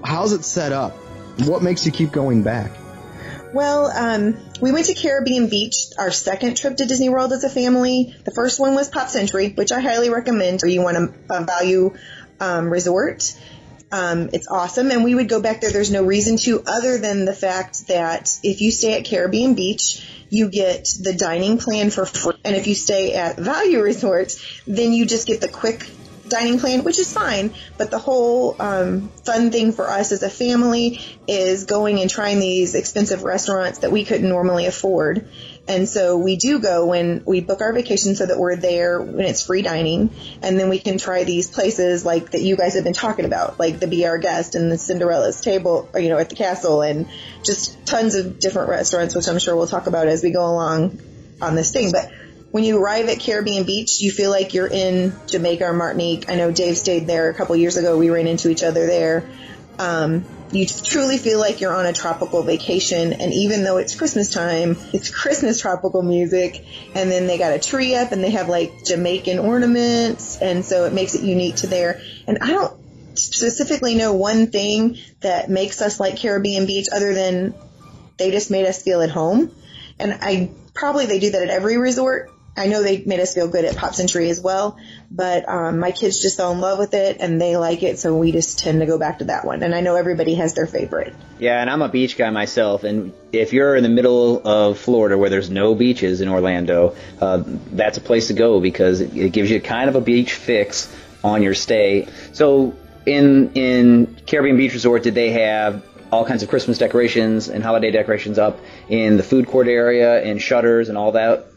[0.03, 0.97] how's it set up?
[1.39, 2.71] What makes you keep going back?
[3.53, 7.49] Well, um, we went to Caribbean Beach, our second trip to Disney World as a
[7.49, 8.13] family.
[8.25, 11.45] The first one was Pop Century, which I highly recommend if you want a, a
[11.45, 11.93] value
[12.39, 13.33] um, resort.
[13.91, 15.71] Um, it's awesome, and we would go back there.
[15.71, 20.05] There's no reason to, other than the fact that if you stay at Caribbean Beach,
[20.29, 22.33] you get the dining plan for free.
[22.43, 25.89] And if you stay at value resorts, then you just get the quick
[26.27, 27.53] dining plan, which is fine.
[27.77, 32.39] But the whole um, fun thing for us as a family is going and trying
[32.39, 35.27] these expensive restaurants that we couldn't normally afford.
[35.67, 39.25] And so we do go when we book our vacation so that we're there when
[39.25, 40.11] it's free dining.
[40.43, 43.59] And then we can try these places like that you guys have been talking about,
[43.59, 46.81] like the Be Our Guest and the Cinderella's Table, or, you know, at the castle
[46.81, 47.07] and
[47.43, 50.99] just tons of different restaurants, which I'm sure we'll talk about as we go along
[51.41, 51.91] on this thing.
[51.91, 52.11] But
[52.55, 56.29] when you arrive at Caribbean Beach, you feel like you're in Jamaica or Martinique.
[56.29, 57.97] I know Dave stayed there a couple years ago.
[57.97, 59.29] We ran into each other there.
[59.77, 63.11] Um, you truly feel like you're on a tropical vacation.
[63.11, 66.65] And even though it's Christmas time, it's Christmas tropical music.
[66.95, 70.37] And then they got a tree up and they have like Jamaican ornaments.
[70.41, 71.99] And so it makes it unique to there.
[72.25, 77.53] And I don't specifically know one thing that makes us like Caribbean Beach other than
[78.15, 79.51] they just made us feel at home.
[79.99, 82.31] And I probably they do that at every resort.
[82.57, 84.77] I know they made us feel good at Pop Century as well,
[85.11, 88.15] but um, my kids just fell in love with it and they like it, so
[88.15, 89.61] we just tend to go back to that one.
[89.61, 91.13] And I know everybody has their favorite.
[91.37, 92.83] Yeah, and I'm a beach guy myself.
[92.83, 97.43] And if you're in the middle of Florida where there's no beaches in Orlando, uh,
[97.45, 100.93] that's a place to go because it, it gives you kind of a beach fix
[101.23, 102.07] on your stay.
[102.31, 102.73] So
[103.05, 107.91] in in Caribbean Beach Resort, did they have all kinds of Christmas decorations and holiday
[107.91, 111.47] decorations up in the food court area and shutters and all that?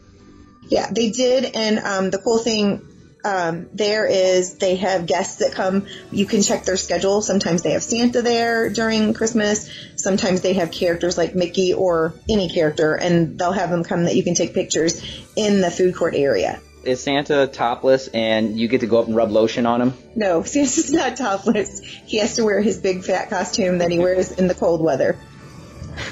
[0.69, 1.55] Yeah, they did.
[1.55, 2.85] And um, the cool thing
[3.23, 5.87] um, there is they have guests that come.
[6.11, 7.21] You can check their schedule.
[7.21, 9.69] Sometimes they have Santa there during Christmas.
[9.95, 14.15] Sometimes they have characters like Mickey or any character, and they'll have them come that
[14.15, 15.03] you can take pictures
[15.35, 16.61] in the food court area.
[16.83, 19.93] Is Santa topless and you get to go up and rub lotion on him?
[20.15, 21.81] No, Santa's not topless.
[21.81, 25.19] He has to wear his big fat costume that he wears in the cold weather.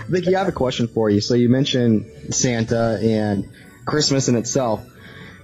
[0.09, 1.21] Vicky, I have a question for you.
[1.21, 3.47] So you mentioned Santa and
[3.87, 4.85] Christmas in itself.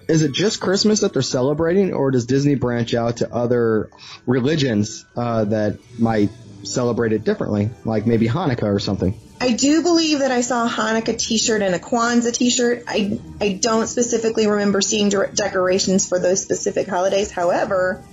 [0.08, 3.90] Is it just Christmas that they're celebrating, or does Disney branch out to other
[4.26, 6.30] religions uh, that might
[6.64, 9.18] celebrate it differently, like maybe Hanukkah or something?
[9.40, 12.84] I do believe that I saw a Hanukkah T-shirt and a Kwanzaa T-shirt.
[12.88, 17.32] I I don't specifically remember seeing de- decorations for those specific holidays.
[17.32, 18.04] However,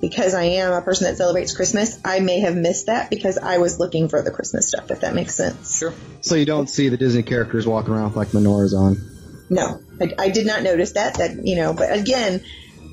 [0.00, 3.58] because I am a person that celebrates Christmas, I may have missed that because I
[3.58, 4.90] was looking for the Christmas stuff.
[4.90, 5.78] If that makes sense.
[5.78, 5.94] Sure.
[6.20, 8.96] So you don't see the Disney characters walking around with like menorahs on.
[9.50, 11.14] No, I, I did not notice that.
[11.14, 12.42] That you know, but again,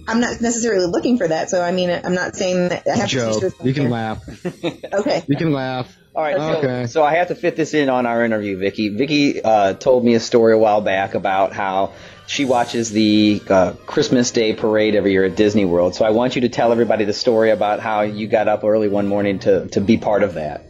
[0.08, 1.50] I'm not necessarily looking for that.
[1.50, 3.52] So I mean, I'm not saying that I have Joe, to.
[3.64, 4.24] you can laugh.
[4.94, 5.24] Okay.
[5.28, 5.94] You can laugh.
[6.16, 6.38] All right.
[6.38, 6.88] So, Okay.
[6.88, 8.90] so I have to fit this in on our interview, Vicky.
[8.90, 11.94] Vicky uh, told me a story a while back about how
[12.28, 15.96] she watches the uh, Christmas Day parade every year at Disney World.
[15.96, 18.88] So I want you to tell everybody the story about how you got up early
[18.88, 20.66] one morning to, to be part of that.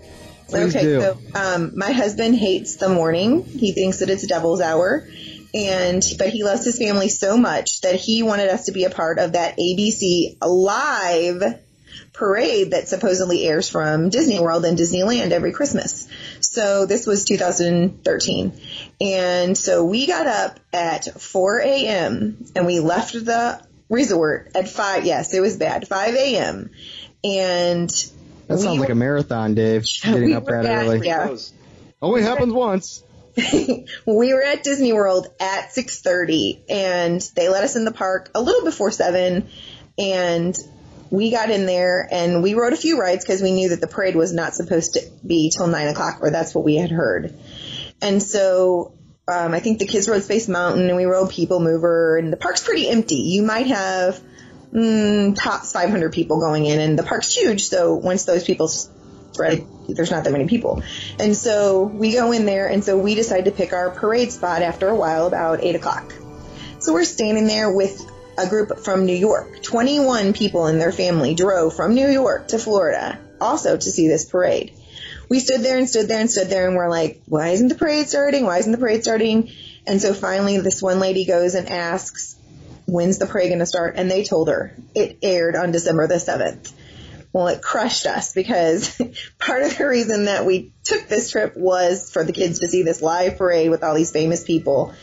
[0.52, 3.46] okay, so um, my husband hates the morning.
[3.54, 5.08] He thinks that it's devil's hour,
[5.56, 8.90] and but he loves his family so much that he wanted us to be a
[8.90, 11.60] part of that ABC live
[12.14, 16.08] parade that supposedly airs from Disney World and Disneyland every Christmas.
[16.42, 18.54] So this was 2013,
[19.02, 22.46] and so we got up at 4 a.m.
[22.56, 25.06] and we left the resort at five.
[25.06, 25.88] Yes, it was bad.
[25.88, 26.70] 5 a.m.
[27.24, 27.90] and
[28.48, 29.86] That sounds like a marathon, Dave.
[30.04, 31.08] Getting we up that at- early.
[31.08, 31.36] yeah.
[32.02, 33.04] Only happens once.
[34.06, 38.42] we were at Disney World at 6:30 and they let us in the park a
[38.42, 39.48] little before 7
[39.98, 40.58] and
[41.10, 43.88] we got in there and we rode a few rides because we knew that the
[43.88, 47.38] parade was not supposed to be till 9 o'clock or that's what we had heard.
[48.02, 48.94] And so
[49.28, 52.38] um, I think the kids rode Space Mountain and we rode People Mover and the
[52.38, 53.16] park's pretty empty.
[53.16, 54.20] You might have
[54.74, 59.66] mm, tops 500 people going in and the park's huge so once those people spread
[59.88, 60.84] there's not that many people.
[61.20, 64.62] And so we go in there and so we decide to pick our parade spot
[64.62, 66.14] after a while about 8 o'clock.
[66.80, 69.64] So we're standing there with a group from New York.
[69.64, 74.26] 21 people and their family drove from New York to Florida also to see this
[74.26, 74.74] parade.
[75.30, 77.76] We stood there and stood there and stood there and we're like why isn't the
[77.76, 78.46] parade starting?
[78.46, 79.52] Why isn't the parade starting?
[79.88, 82.36] And so finally this one lady goes and asks
[82.86, 83.96] when's the parade going to start?
[83.98, 86.72] And they told her it aired on December the 7th.
[87.36, 88.98] Well, it crushed us because
[89.40, 92.84] part of the reason that we took this trip was for the kids to see
[92.84, 94.94] this live parade with all these famous people.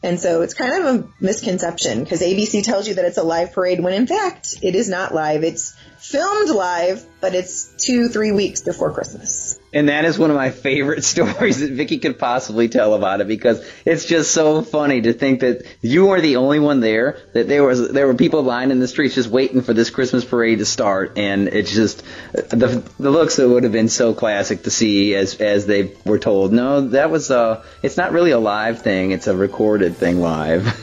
[0.00, 3.52] And so it's kind of a misconception because ABC tells you that it's a live
[3.52, 5.42] parade when in fact it is not live.
[5.42, 9.58] It's filmed live, but it's two, three weeks before Christmas.
[9.72, 13.28] And that is one of my favorite stories that Vicky could possibly tell about it
[13.28, 17.18] because it's just so funny to think that you were the only one there.
[17.34, 20.24] That there was there were people lined in the streets just waiting for this Christmas
[20.24, 22.02] parade to start, and it's just
[22.32, 26.18] the the looks that would have been so classic to see as as they were
[26.18, 26.52] told.
[26.52, 30.76] No, that was uh, it's not really a live thing; it's a recorded thing live.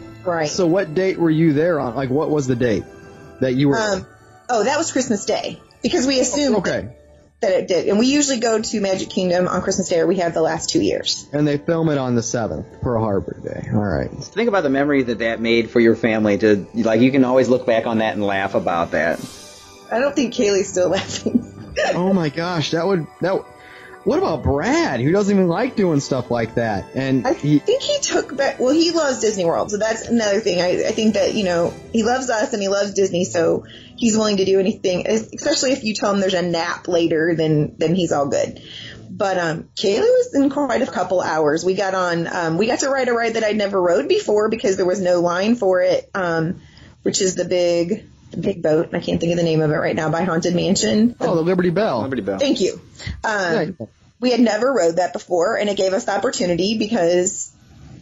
[0.24, 0.48] Right.
[0.48, 1.94] So what date were you there on?
[1.94, 2.84] Like, what was the date
[3.40, 3.78] that you were?
[3.78, 4.06] Um,
[4.48, 6.90] oh, that was Christmas Day because we assumed okay.
[7.40, 10.16] That it did, and we usually go to Magic Kingdom on Christmas Day, or we
[10.16, 11.26] have the last two years.
[11.32, 13.68] And they film it on the seventh, Pearl Harbor Day.
[13.72, 14.10] All right.
[14.10, 16.36] Think about the memory that that made for your family.
[16.38, 19.20] To like, you can always look back on that and laugh about that.
[19.90, 21.74] I don't think Kaylee's still laughing.
[21.94, 23.44] oh my gosh, that would that.
[24.04, 26.86] What about Brad, who doesn't even like doing stuff like that?
[26.94, 28.58] And I he, think he took back.
[28.58, 30.62] Well, he loves Disney World, so that's another thing.
[30.62, 33.66] I, I think that you know he loves us and he loves Disney, so
[34.00, 35.06] he's willing to do anything.
[35.06, 38.60] Especially if you tell him there's a nap later, then then he's all good.
[39.08, 41.64] But um, Kaylee was in quite a couple hours.
[41.64, 42.26] We got on.
[42.26, 45.00] Um, we got to ride a ride that I'd never rode before because there was
[45.00, 46.62] no line for it, um,
[47.02, 48.94] which is the big the big boat.
[48.94, 50.10] I can't think of the name of it right now.
[50.10, 51.16] By Haunted Mansion.
[51.20, 52.02] oh, the Liberty Belle.
[52.02, 52.38] Liberty Belle.
[52.38, 52.80] Thank you.
[53.22, 53.76] Um,
[54.20, 57.52] we had never rode that before, and it gave us the opportunity because,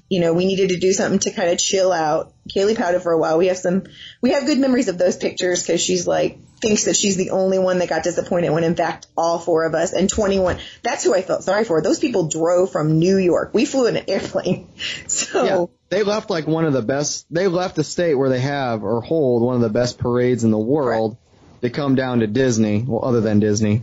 [0.09, 2.33] you know, we needed to do something to kind of chill out.
[2.49, 3.37] Kaylee pouted for a while.
[3.37, 3.85] We have some,
[4.23, 7.59] we have good memories of those pictures because she's like, thinks that she's the only
[7.59, 11.15] one that got disappointed when in fact all four of us and 21, that's who
[11.15, 11.83] I felt sorry for.
[11.83, 13.51] Those people drove from New York.
[13.53, 14.69] We flew in an airplane.
[15.09, 15.45] So.
[15.45, 17.27] Yeah, they left like one of the best.
[17.31, 20.51] They left a state where they have or hold one of the best parades in
[20.51, 21.17] the world
[21.61, 22.85] to come down to Disney.
[22.87, 23.83] Well, other than Disney,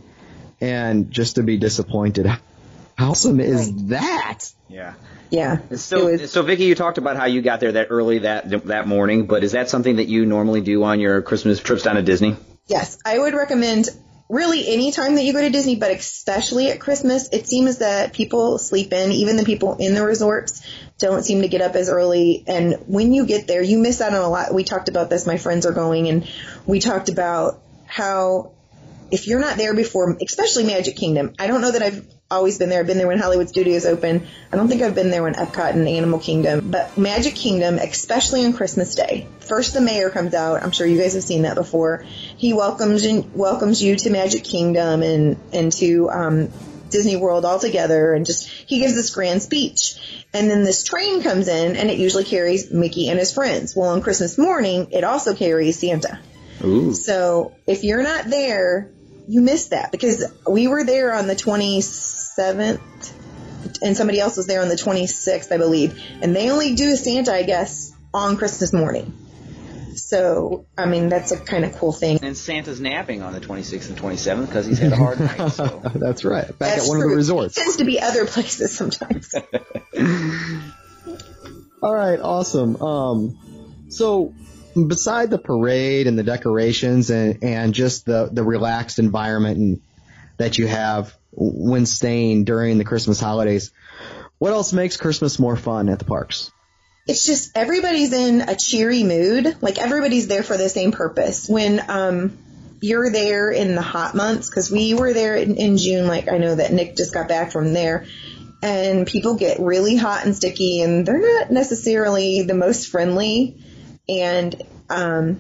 [0.62, 2.26] and just to be disappointed.
[2.26, 4.40] How awesome is that?
[4.70, 4.94] Yeah.
[5.30, 5.60] Yeah.
[5.76, 9.26] So, so Vicky, you talked about how you got there that early that that morning,
[9.26, 12.36] but is that something that you normally do on your Christmas trips down to Disney?
[12.68, 13.90] Yes, I would recommend
[14.28, 17.30] really any time that you go to Disney, but especially at Christmas.
[17.32, 20.66] It seems that people sleep in, even the people in the resorts
[20.98, 22.44] don't seem to get up as early.
[22.48, 24.54] And when you get there, you miss out on a lot.
[24.54, 25.28] We talked about this.
[25.28, 26.28] My friends are going, and
[26.66, 28.54] we talked about how
[29.12, 32.70] if you're not there before, especially Magic Kingdom, I don't know that I've always been
[32.70, 32.80] there.
[32.80, 34.28] I've been there when Hollywood Studios opened.
[34.52, 38.46] I don't think I've been there when Epcot and Animal Kingdom, but Magic Kingdom, especially
[38.46, 39.28] on Christmas Day.
[39.42, 40.64] First, the mayor comes out.
[40.64, 42.04] I'm sure you guys have seen that before.
[42.38, 46.50] He welcomes you, welcomes you to Magic Kingdom and and to um,
[46.90, 50.26] Disney World all together, and just he gives this grand speech.
[50.34, 53.76] And then this train comes in, and it usually carries Mickey and his friends.
[53.76, 56.20] Well, on Christmas morning, it also carries Santa.
[56.64, 56.94] Ooh.
[56.94, 58.92] So if you're not there,
[59.28, 62.80] you missed that because we were there on the 27th
[63.82, 66.00] and somebody else was there on the 26th, I believe.
[66.22, 69.14] And they only do Santa, I guess, on Christmas morning.
[69.96, 72.20] So, I mean, that's a kind of cool thing.
[72.22, 75.50] And Santa's napping on the 26th and 27th because he's had a hard night.
[75.50, 75.82] So.
[75.96, 76.48] That's right.
[76.48, 77.58] Back That's at one of the resorts.
[77.58, 79.34] It tends to be other places sometimes.
[81.82, 82.76] All right, awesome.
[82.82, 84.34] Um, so
[84.76, 89.82] beside the parade and the decorations and, and just the, the relaxed environment and,
[90.38, 93.72] that you have when staying during the Christmas holidays,
[94.38, 96.52] what else makes Christmas more fun at the parks?
[97.08, 99.58] it's just everybody's in a cheery mood.
[99.62, 101.48] Like everybody's there for the same purpose.
[101.48, 102.38] When um,
[102.82, 106.08] you're there in the hot months, because we were there in, in June.
[106.08, 108.06] Like I know that Nick just got back from there,
[108.64, 113.58] and people get really hot and sticky, and they're not necessarily the most friendly.
[114.08, 115.40] And um,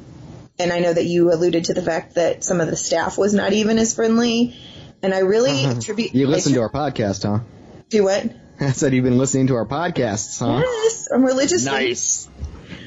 [0.57, 3.33] and I know that you alluded to the fact that some of the staff was
[3.33, 4.57] not even as friendly.
[5.03, 6.15] And I really attribute.
[6.15, 7.43] You listen I to our podcast, huh?
[7.89, 8.25] do what?
[8.59, 10.61] I said you've been listening to our podcasts, huh?
[10.63, 11.65] Yes, I'm religious.
[11.65, 12.29] Nice.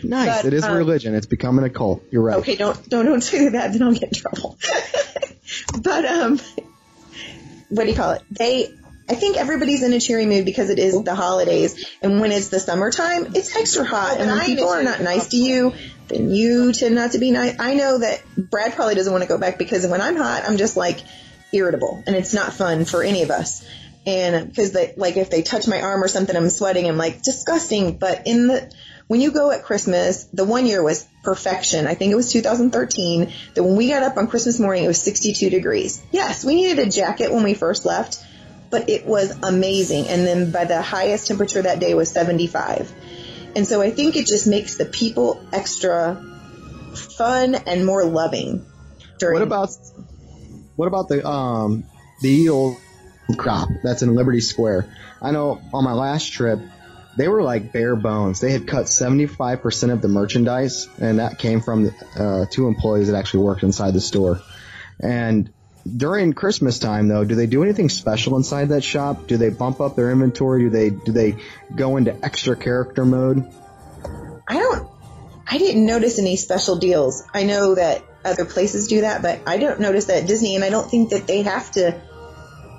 [0.02, 0.42] Nice.
[0.42, 1.14] But, it is um, religion.
[1.14, 2.02] It's becoming a cult.
[2.10, 2.38] You're right.
[2.38, 3.72] Okay, don't don't don't say that.
[3.72, 4.58] Then I'll get in trouble.
[5.82, 6.40] but um,
[7.68, 8.22] what do you call it?
[8.30, 8.74] They,
[9.08, 12.48] I think everybody's in a cheery mood because it is the holidays, and when it's
[12.48, 14.18] the summertime, it's extra hot.
[14.18, 15.72] and when people are not nice to you,
[16.08, 17.56] then you tend not to be nice.
[17.58, 20.58] I know that Brad probably doesn't want to go back because when I'm hot, I'm
[20.58, 21.00] just like
[21.52, 23.66] irritable, and it's not fun for any of us.
[24.06, 26.86] And uh, because they like if they touch my arm or something, I'm sweating.
[26.86, 27.98] I'm like disgusting.
[27.98, 28.72] But in the
[29.06, 31.86] when you go at Christmas, the one year was perfection.
[31.86, 35.00] I think it was 2013 that when we got up on Christmas morning, it was
[35.00, 36.02] 62 degrees.
[36.12, 38.22] Yes, we needed a jacket when we first left,
[38.70, 40.08] but it was amazing.
[40.08, 42.92] And then by the highest temperature that day was 75.
[43.56, 46.22] And so I think it just makes the people extra
[46.94, 48.64] fun and more loving.
[49.18, 49.70] During What about
[50.76, 51.84] what about the um
[52.22, 52.76] the eel
[53.36, 54.88] crop that's in Liberty Square?
[55.20, 56.60] I know on my last trip
[57.16, 58.38] they were like bare bones.
[58.38, 63.16] They had cut 75% of the merchandise, and that came from uh, two employees that
[63.16, 64.40] actually worked inside the store.
[65.00, 65.52] And
[65.96, 69.26] during Christmas time though, do they do anything special inside that shop?
[69.26, 70.64] Do they bump up their inventory?
[70.64, 71.36] Do they do they
[71.74, 73.44] go into extra character mode?
[74.48, 74.88] I don't.
[75.50, 77.24] I didn't notice any special deals.
[77.32, 80.64] I know that other places do that, but I don't notice that at Disney, and
[80.64, 82.00] I don't think that they have to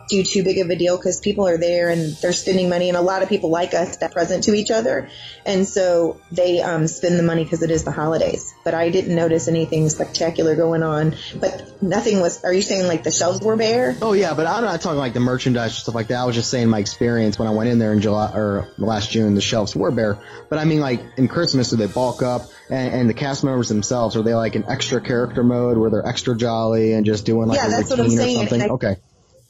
[0.10, 2.98] do too big of a deal because people are there and they're spending money, and
[2.98, 5.10] a lot of people like us that present to each other,
[5.46, 8.54] and so they um, spend the money because it is the holidays.
[8.64, 11.16] But I didn't notice anything spectacular going on.
[11.40, 12.44] But nothing was.
[12.44, 13.96] Are you saying like the shelves were bare?
[14.02, 16.20] Oh yeah, but I'm not talking like the merchandise or stuff like that.
[16.20, 19.12] I was just saying my experience when I went in there in July or last
[19.12, 19.36] June.
[19.36, 22.50] The shelves were bare, but I mean like in Christmas, do they bulk up?
[22.70, 26.06] And, and the cast members themselves are they like in extra character mode where they're
[26.08, 28.72] extra jolly and just doing like Yeah, a that's what I'm routine or saying, something?
[28.72, 28.96] okay.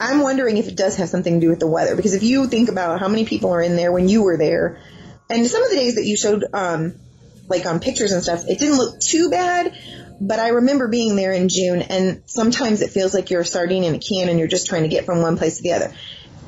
[0.00, 2.46] I'm wondering if it does have something to do with the weather because if you
[2.46, 4.80] think about how many people are in there when you were there,
[5.28, 6.94] and some of the days that you showed, um,
[7.48, 9.76] like on pictures and stuff, it didn't look too bad.
[10.22, 13.84] But I remember being there in June, and sometimes it feels like you're a sardine
[13.84, 15.94] in a can and you're just trying to get from one place to the other.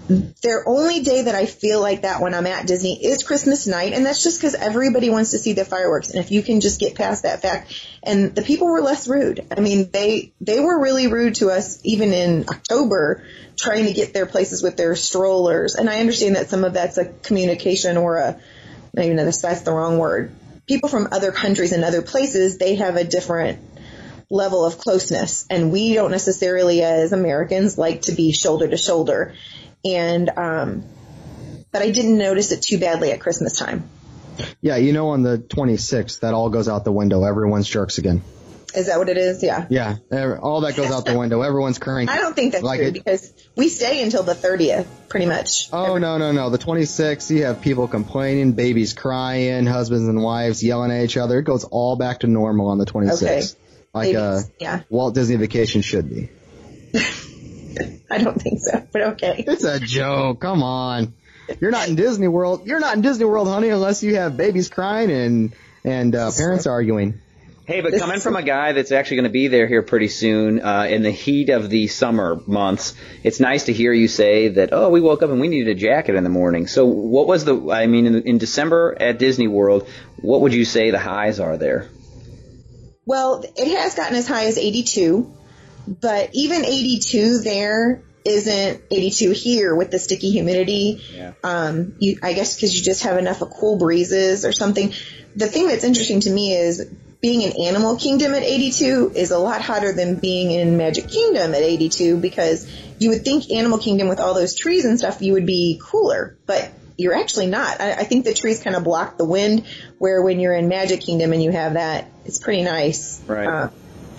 [0.09, 3.93] Their only day that I feel like that when I'm at Disney is Christmas night,
[3.93, 6.11] and that's just because everybody wants to see the fireworks.
[6.11, 7.73] And if you can just get past that fact,
[8.03, 9.47] and the people were less rude.
[9.57, 13.25] I mean, they they were really rude to us even in October,
[13.57, 15.77] trying to get their places with their strollers.
[15.77, 18.41] And I understand that some of that's a communication or a
[18.93, 20.33] maybe that's that's the wrong word.
[20.67, 23.61] People from other countries and other places, they have a different
[24.31, 29.35] level of closeness, and we don't necessarily as Americans like to be shoulder to shoulder.
[29.85, 30.85] And um,
[31.73, 33.89] but I didn't notice it too badly at Christmas time.
[34.61, 37.25] Yeah, you know, on the 26th, that all goes out the window.
[37.25, 38.23] Everyone's jerks again.
[38.75, 39.43] Is that what it is?
[39.43, 39.67] Yeah.
[39.69, 39.97] Yeah,
[40.41, 41.43] all that goes out the window.
[41.43, 42.11] Everyone's cranky.
[42.11, 42.95] I don't think that's like true it.
[42.95, 45.69] because we stay until the 30th, pretty much.
[45.75, 46.49] Oh no no no!
[46.49, 51.39] The 26th, you have people complaining, babies crying, husbands and wives yelling at each other.
[51.41, 53.43] It goes all back to normal on the 26th, Okay.
[53.93, 54.81] like uh, Babies, yeah.
[54.89, 56.31] Walt Disney Vacation should be.
[58.11, 59.45] I don't think so, but okay.
[59.47, 60.41] It's a joke.
[60.41, 61.15] Come on,
[61.61, 62.67] you're not in Disney World.
[62.67, 65.53] You're not in Disney World, honey, unless you have babies crying and
[65.85, 67.21] and uh, parents arguing.
[67.65, 70.61] Hey, but coming from a guy that's actually going to be there here pretty soon,
[70.61, 74.71] uh, in the heat of the summer months, it's nice to hear you say that.
[74.73, 76.67] Oh, we woke up and we needed a jacket in the morning.
[76.67, 77.71] So, what was the?
[77.71, 79.89] I mean, in, in December at Disney World,
[80.21, 81.89] what would you say the highs are there?
[83.05, 85.33] Well, it has gotten as high as 82,
[85.87, 91.03] but even 82 there isn't 82 here with the sticky humidity.
[91.15, 91.33] Yeah.
[91.43, 94.93] Um, you, I guess because you just have enough of cool breezes or something.
[95.35, 96.89] The thing that's interesting to me is
[97.21, 101.55] being in Animal Kingdom at 82 is a lot hotter than being in Magic Kingdom
[101.55, 102.69] at 82 because
[102.99, 106.37] you would think Animal Kingdom with all those trees and stuff you would be cooler,
[106.47, 107.81] but you're actually not.
[107.81, 109.65] I, I think the trees kind of block the wind,
[109.99, 113.21] where when you're in Magic Kingdom and you have that, it's pretty nice.
[113.27, 113.47] Right.
[113.47, 113.69] Uh,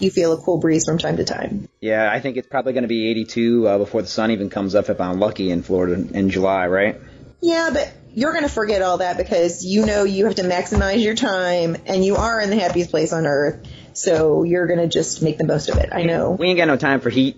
[0.03, 1.67] you feel a cool breeze from time to time.
[1.79, 4.75] Yeah, I think it's probably going to be 82 uh, before the sun even comes
[4.75, 6.99] up if I'm lucky in Florida in July, right?
[7.41, 11.03] Yeah, but you're going to forget all that because you know you have to maximize
[11.03, 13.67] your time and you are in the happiest place on earth.
[13.93, 15.89] So you're going to just make the most of it.
[15.91, 16.31] I know.
[16.31, 17.37] We ain't got no time for heat.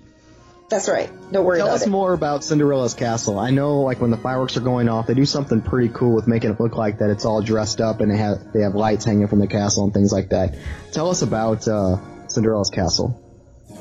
[0.70, 1.09] That's right.
[1.32, 1.89] Don't worry Tell about us it.
[1.89, 3.38] more about Cinderella's castle.
[3.38, 6.28] I know, like when the fireworks are going off, they do something pretty cool with
[6.28, 9.05] making it look like that it's all dressed up and they have they have lights
[9.05, 10.55] hanging from the castle and things like that.
[10.91, 11.97] Tell us about uh,
[12.36, 13.21] Cinderella's castle.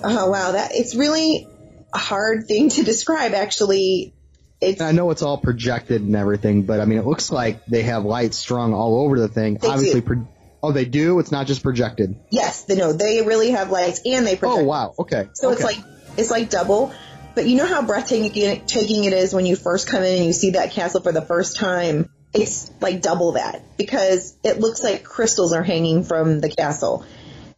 [0.02, 1.46] Oh wow, that it's really
[1.92, 3.34] a hard thing to describe.
[3.34, 4.14] Actually,
[4.60, 7.82] it's I know it's all projected and everything, but I mean, it looks like they
[7.82, 9.58] have lights strung all over the thing.
[9.60, 10.06] They Obviously, do.
[10.06, 10.28] pro-
[10.62, 11.18] oh, they do.
[11.18, 12.16] It's not just projected.
[12.30, 14.62] yes, they know they really have lights and they project.
[14.62, 14.94] Oh wow.
[14.98, 15.28] Okay.
[15.34, 15.78] So it's like
[16.16, 16.92] it's like double.
[17.34, 20.32] But you know how breathtaking taking it is when you first come in and you
[20.32, 22.10] see that castle for the first time.
[22.32, 27.04] It's like double that because it looks like crystals are hanging from the castle.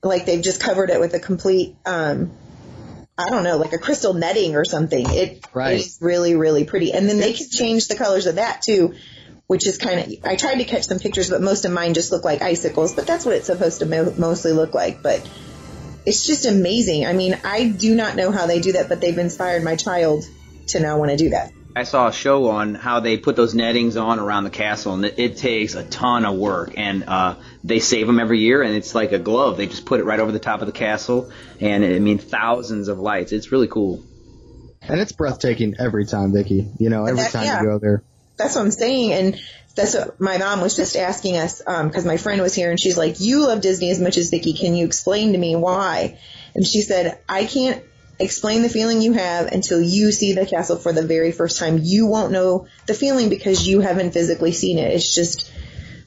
[0.02, 2.30] Like they've just covered it with a complete, um,
[3.18, 5.06] I don't know, like a crystal netting or something.
[5.08, 5.80] It Right.
[5.80, 6.92] is really, really pretty.
[6.92, 8.94] And then they can change the colors of that too,
[9.46, 12.12] which is kind of, I tried to catch some pictures, but most of mine just
[12.12, 15.02] look like icicles, but that's what it's supposed to mo- mostly look like.
[15.02, 15.26] But
[16.04, 17.06] it's just amazing.
[17.06, 20.24] I mean, I do not know how they do that, but they've inspired my child
[20.68, 21.52] to now want to do that.
[21.76, 25.04] I saw a show on how they put those nettings on around the castle, and
[25.04, 26.72] it, it takes a ton of work.
[26.78, 29.58] And uh, they save them every year, and it's like a glove.
[29.58, 32.88] They just put it right over the top of the castle, and I mean thousands
[32.88, 33.32] of lights.
[33.32, 34.02] It's really cool.
[34.80, 36.66] and it's breathtaking every time, Vicky.
[36.78, 37.60] You know, every that- time yeah.
[37.60, 38.02] you go there.
[38.38, 39.12] That's what I'm saying.
[39.12, 39.40] And
[39.74, 42.78] that's what my mom was just asking us, um, cause my friend was here and
[42.78, 44.52] she's like, you love Disney as much as Vicky.
[44.52, 46.18] Can you explain to me why?
[46.54, 47.82] And she said, I can't
[48.18, 51.80] explain the feeling you have until you see the castle for the very first time.
[51.82, 54.94] You won't know the feeling because you haven't physically seen it.
[54.94, 55.50] It's just,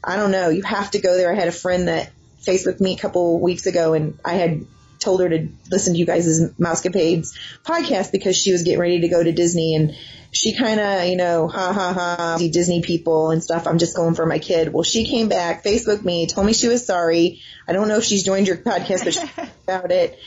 [0.03, 0.49] I don't know.
[0.49, 1.31] You have to go there.
[1.31, 4.65] I had a friend that Facebooked me a couple weeks ago and I had
[4.99, 9.07] told her to listen to you guys' Mousecapades podcast because she was getting ready to
[9.07, 9.95] go to Disney and
[10.31, 13.65] she kind of, you know, ha ha ha, Disney people and stuff.
[13.65, 14.71] I'm just going for my kid.
[14.71, 17.41] Well, she came back, Facebook me, told me she was sorry.
[17.67, 20.19] I don't know if she's joined your podcast, but she about it.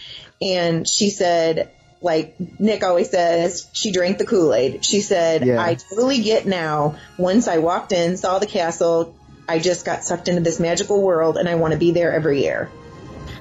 [0.42, 1.70] And she said,
[2.00, 4.84] like Nick always says, she drank the Kool Aid.
[4.84, 5.62] She said, Yeah.
[5.62, 6.96] I totally get now.
[7.16, 9.14] Once I walked in, saw the castle,
[9.48, 12.42] I just got sucked into this magical world and I want to be there every
[12.42, 12.70] year.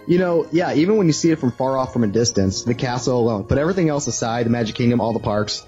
[0.07, 2.73] You know, yeah, even when you see it from far off from a distance, the
[2.73, 5.65] castle alone, put everything else aside, the Magic Kingdom, all the parks,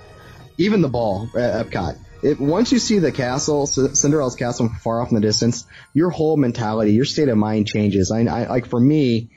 [0.57, 1.97] even the ball at Epcot.
[2.23, 6.09] It, once you see the castle, Cinderella's castle from far off in the distance, your
[6.09, 8.11] whole mentality, your state of mind changes.
[8.11, 9.29] I, I like for me,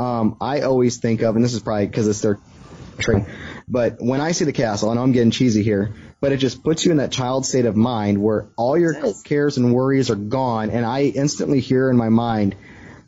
[0.00, 2.38] um, I always think of, and this is probably because it's their
[2.98, 3.26] trade,
[3.68, 6.64] but when I see the castle, I know I'm getting cheesy here, but it just
[6.64, 8.94] puts you in that child state of mind where all your
[9.24, 12.56] cares and worries are gone, and I instantly hear in my mind,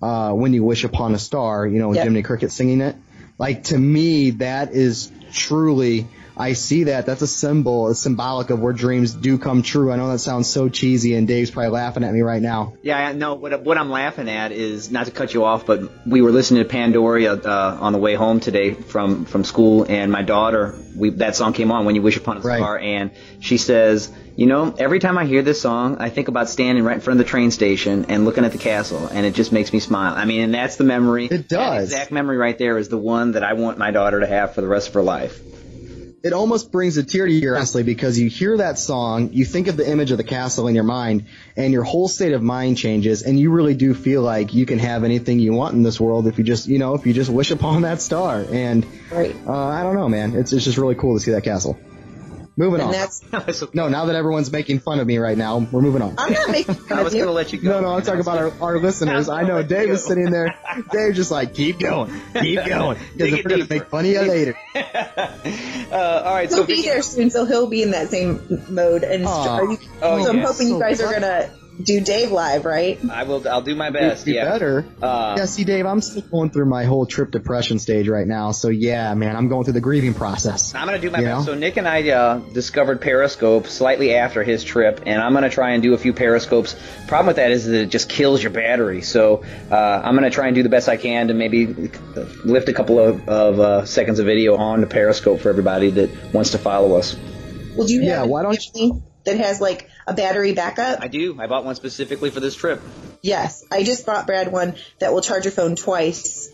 [0.03, 2.05] uh, when you wish upon a star, you know, Yep.
[2.05, 2.97] Jiminy Cricket singing it.
[3.39, 6.07] Like to me, that is truly.
[6.37, 7.07] I see that.
[7.07, 9.93] That's a symbol, a symbolic of where dreams do come true.
[9.93, 12.75] I know that sounds so cheesy, and Dave's probably laughing at me right now.
[12.83, 13.35] Yeah, no.
[13.35, 16.63] What, what I'm laughing at is not to cut you off, but we were listening
[16.63, 21.11] to Pandora uh, on the way home today from from school, and my daughter, we
[21.11, 23.11] that song came on when you wish upon a star, and
[23.41, 26.95] she says, you know, every time I hear this song, I think about standing right
[26.95, 29.73] in front of the train station and looking at the castle, and it just makes
[29.73, 30.15] me smile.
[30.15, 31.27] I mean, and that's the memory.
[31.27, 31.91] It does.
[31.91, 34.55] That exact memory right there is the one that I want my daughter to have
[34.55, 35.41] for the rest of her life.
[36.23, 39.45] It almost brings a tear to your eye, honestly, because you hear that song, you
[39.45, 41.25] think of the image of the castle in your mind,
[41.57, 44.79] and your whole state of mind changes, and you really do feel like you can
[44.79, 47.29] have anything you want in this world if you just, you know, if you just
[47.29, 48.45] wish upon that star.
[48.53, 49.35] And right.
[49.47, 50.37] uh, I don't know, man.
[50.37, 51.77] It's, it's just really cool to see that castle.
[52.55, 52.93] Moving And on.
[52.93, 56.15] that's No, now that everyone's making fun of me right now, we're moving on.
[56.19, 57.21] I'm not making fun I of was you.
[57.21, 57.71] going to let you go.
[57.71, 59.31] No, no, I'm talking about our, our listeners.
[59.31, 60.55] I know Dave is sitting there.
[60.93, 62.99] Dave just like, keep going, keep going.
[63.17, 64.55] Because we're going to make fun of you later.
[64.75, 69.03] Uh, all right, He'll so be there soon, so he'll be in that same mode.
[69.05, 69.49] And Aw.
[69.57, 70.51] are you, Oh, so I'm yes.
[70.51, 71.51] hoping you guys are gonna
[71.85, 72.99] do Dave live, right?
[73.11, 73.47] I will.
[73.49, 74.25] I'll do my best.
[74.25, 74.45] Be yeah.
[74.45, 74.87] better.
[75.01, 78.53] Uh, yeah, see, Dave, I'm still going through my whole trip depression stage right now.
[78.53, 80.75] So yeah, man, I'm going through the grieving process.
[80.75, 81.47] I'm gonna do my best.
[81.47, 81.53] know?
[81.53, 85.71] So Nick and I uh, discovered Periscope slightly after his trip, and I'm gonna try
[85.71, 86.77] and do a few Periscopes.
[87.07, 89.03] Problem with that is that it just kills your battery.
[89.03, 91.67] So uh, I'm gonna try and do the best I can to maybe
[92.45, 96.33] lift a couple of, of uh, seconds of video on the Periscope for everybody that
[96.33, 97.17] wants to follow us.
[97.77, 101.01] Well, do you Yeah, why don't you that has like a battery backup?
[101.03, 101.41] I do.
[101.41, 102.81] I bought one specifically for this trip.
[103.23, 106.51] Yes, I just bought Brad one that will charge your phone twice,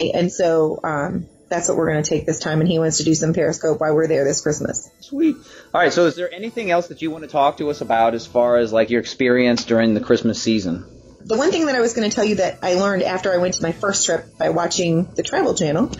[0.00, 2.60] and so um, that's what we're going to take this time.
[2.60, 4.90] And he wants to do some Periscope while we're there this Christmas.
[5.00, 5.36] Sweet.
[5.72, 5.92] All right.
[5.92, 8.56] So is there anything else that you want to talk to us about as far
[8.56, 10.84] as like your experience during the Christmas season?
[11.20, 13.38] The one thing that I was going to tell you that I learned after I
[13.38, 15.90] went to my first trip by watching the Travel Channel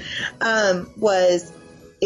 [0.40, 1.52] um, was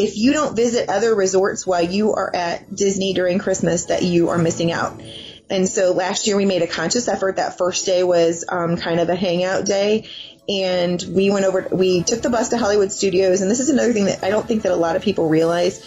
[0.01, 4.29] if you don't visit other resorts while you are at Disney during Christmas, that you
[4.29, 4.99] are missing out.
[5.49, 7.35] And so last year we made a conscious effort.
[7.35, 10.09] That first day was um, kind of a hangout day.
[10.49, 13.41] And we went over, we took the bus to Hollywood Studios.
[13.41, 15.85] And this is another thing that I don't think that a lot of people realize.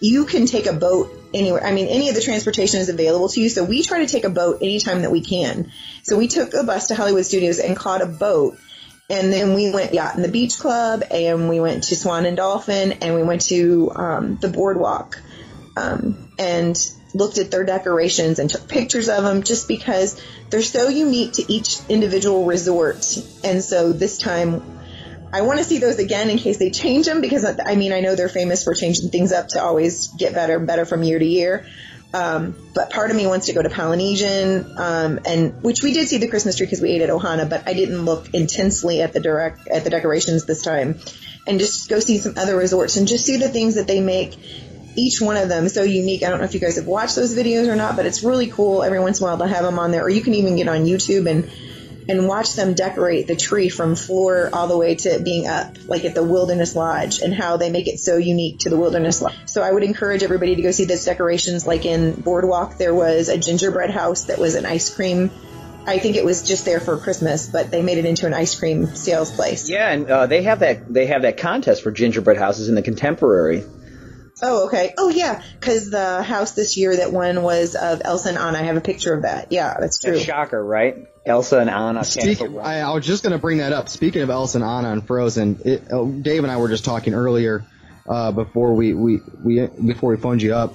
[0.00, 1.64] You can take a boat anywhere.
[1.64, 3.48] I mean, any of the transportation is available to you.
[3.48, 5.70] So we try to take a boat anytime that we can.
[6.02, 8.58] So we took a bus to Hollywood Studios and caught a boat.
[9.08, 12.36] And then we went yacht in the beach club and we went to Swan and
[12.36, 15.22] Dolphin and we went to um, the boardwalk
[15.76, 16.76] um, and
[17.14, 21.52] looked at their decorations and took pictures of them just because they're so unique to
[21.52, 23.16] each individual resort.
[23.44, 24.76] And so this time
[25.32, 28.00] I want to see those again in case they change them because I mean I
[28.00, 31.18] know they're famous for changing things up to always get better and better from year
[31.18, 31.66] to year.
[32.16, 36.08] Um, but part of me wants to go to Polynesian, um, and which we did
[36.08, 39.12] see the Christmas tree because we ate at Ohana, but I didn't look intensely at
[39.12, 40.98] the direct at the decorations this time,
[41.46, 44.34] and just go see some other resorts and just see the things that they make.
[44.98, 46.22] Each one of them so unique.
[46.22, 48.46] I don't know if you guys have watched those videos or not, but it's really
[48.46, 50.56] cool every once in a while to have them on there, or you can even
[50.56, 51.50] get on YouTube and
[52.08, 56.04] and watch them decorate the tree from floor all the way to being up, like
[56.04, 59.34] at the Wilderness Lodge, and how they make it so unique to the Wilderness Lodge.
[59.46, 61.66] So I would encourage everybody to go see those decorations.
[61.66, 65.30] Like in Boardwalk, there was a gingerbread house that was an ice cream.
[65.86, 68.58] I think it was just there for Christmas, but they made it into an ice
[68.58, 69.70] cream sales place.
[69.70, 72.82] Yeah, and uh, they have that they have that contest for gingerbread houses in the
[72.82, 73.64] Contemporary.
[74.42, 74.92] Oh, okay.
[74.98, 78.58] Oh, yeah, because the house this year that won was of Elsa and Anna.
[78.58, 79.50] I have a picture of that.
[79.50, 80.16] Yeah, that's true.
[80.16, 81.06] A shocker, right?
[81.24, 82.04] Elsa and Anna.
[82.04, 83.88] Speak, I, I was just going to bring that up.
[83.88, 87.14] Speaking of Elsa and Anna and Frozen, it, oh, Dave and I were just talking
[87.14, 87.64] earlier
[88.06, 90.74] uh, before we, we, we before we phoned you up.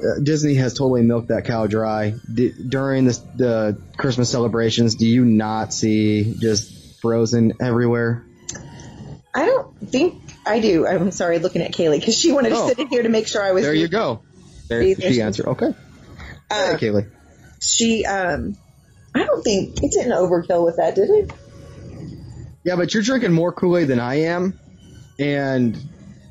[0.00, 2.14] Uh, Disney has totally milked that cow dry.
[2.32, 8.26] D- during this, the Christmas celebrations, do you not see just Frozen everywhere?
[9.32, 10.86] I don't think I do.
[10.86, 12.62] I'm sorry, looking at Kaylee because she wanted Oh.
[12.62, 13.62] to sit in here to make sure I was.
[13.64, 14.22] There you go.
[14.68, 15.46] There she answered.
[15.46, 15.74] Okay.
[16.50, 17.06] Uh, Hey, Kaylee.
[17.60, 18.56] she, um,
[19.14, 21.32] I don't think it didn't overkill with that, did it?
[22.64, 24.58] Yeah, but you're drinking more Kool Aid than I am,
[25.18, 25.76] and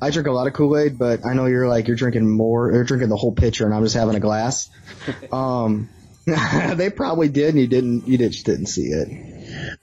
[0.00, 2.72] I drink a lot of Kool Aid, but I know you're like you're drinking more.
[2.72, 4.70] You're drinking the whole pitcher, and I'm just having a glass.
[5.32, 5.88] um,
[6.26, 8.06] they probably did, and you didn't.
[8.06, 9.08] You just didn't see it.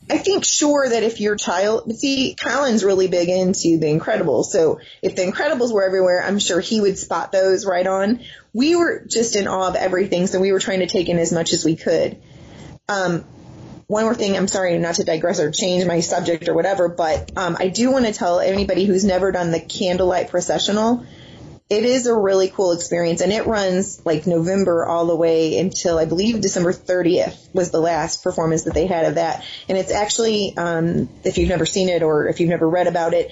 [0.10, 4.45] I think sure that if your child, see, Colin's really big into The Incredibles.
[4.45, 8.22] So if The Incredibles were everywhere, I'm sure he would spot those right on.
[8.53, 11.34] We were just in awe of everything, so we were trying to take in as
[11.34, 12.22] much as we could.
[12.88, 13.26] Um,
[13.88, 17.32] one more thing, I'm sorry not to digress or change my subject or whatever, but
[17.38, 21.05] um, I do want to tell anybody who's never done the candlelight processional,
[21.70, 25.99] it is a really cool experience and it runs like November all the way until
[25.99, 29.43] I believe December 30th was the last performance that they had of that.
[29.68, 33.13] And it's actually, um, if you've never seen it or if you've never read about
[33.13, 33.32] it,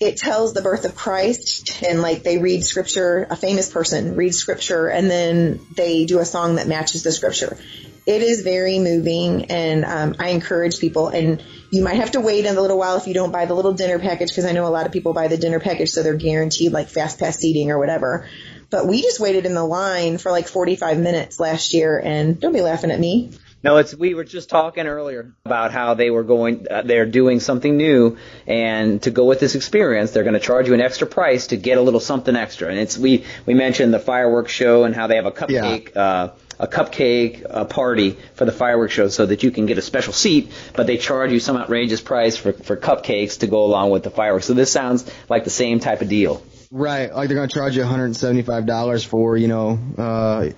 [0.00, 4.38] it tells the birth of Christ and like they read scripture, a famous person reads
[4.38, 7.56] scripture and then they do a song that matches the scripture.
[8.04, 11.40] It is very moving and um, I encourage people and
[11.72, 13.98] you might have to wait a little while if you don't buy the little dinner
[13.98, 16.70] package because I know a lot of people buy the dinner package so they're guaranteed
[16.70, 18.28] like fast pass seating or whatever.
[18.68, 22.52] But we just waited in the line for like 45 minutes last year and don't
[22.52, 23.30] be laughing at me.
[23.64, 27.38] No, it's we were just talking earlier about how they were going, uh, they're doing
[27.38, 31.06] something new, and to go with this experience, they're going to charge you an extra
[31.06, 32.70] price to get a little something extra.
[32.70, 35.96] And it's we we mentioned the fireworks show and how they have a cupcake.
[35.96, 36.30] Uh,
[36.62, 40.12] a cupcake uh, party for the fireworks show so that you can get a special
[40.12, 44.04] seat, but they charge you some outrageous price for, for cupcakes to go along with
[44.04, 44.46] the fireworks.
[44.46, 46.40] So this sounds like the same type of deal.
[46.70, 50.50] Right, like they're going to charge you $175 for you know, uh,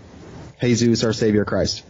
[0.61, 1.83] Jesus, our Savior Christ.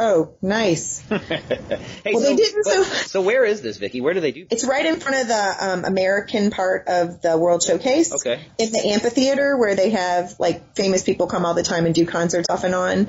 [0.00, 1.00] Oh, nice.
[1.10, 4.00] Hey, Well, they didn't, but- so where is this, Vicky?
[4.00, 4.46] Where do they do?
[4.50, 8.14] It's right in front of the um, American part of the World Showcase.
[8.14, 8.40] Okay.
[8.58, 12.06] In the amphitheater where they have like famous people come all the time and do
[12.06, 13.08] concerts off and on.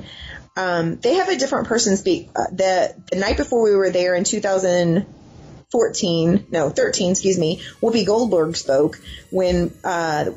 [0.56, 2.30] Um, they have a different person speak.
[2.34, 8.04] Uh, the the night before we were there in 2014, no 13, excuse me, Whoopi
[8.04, 8.98] Goldberg spoke
[9.30, 10.30] when uh,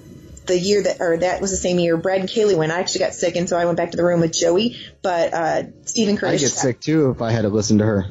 [0.46, 2.72] the year that or that was the same year Brad and Kaylee went.
[2.72, 4.78] I actually got sick and so I went back to the room with Joey.
[5.02, 6.42] But uh, Steven Curtis.
[6.42, 8.06] I'd get sick too if I had to listen to her.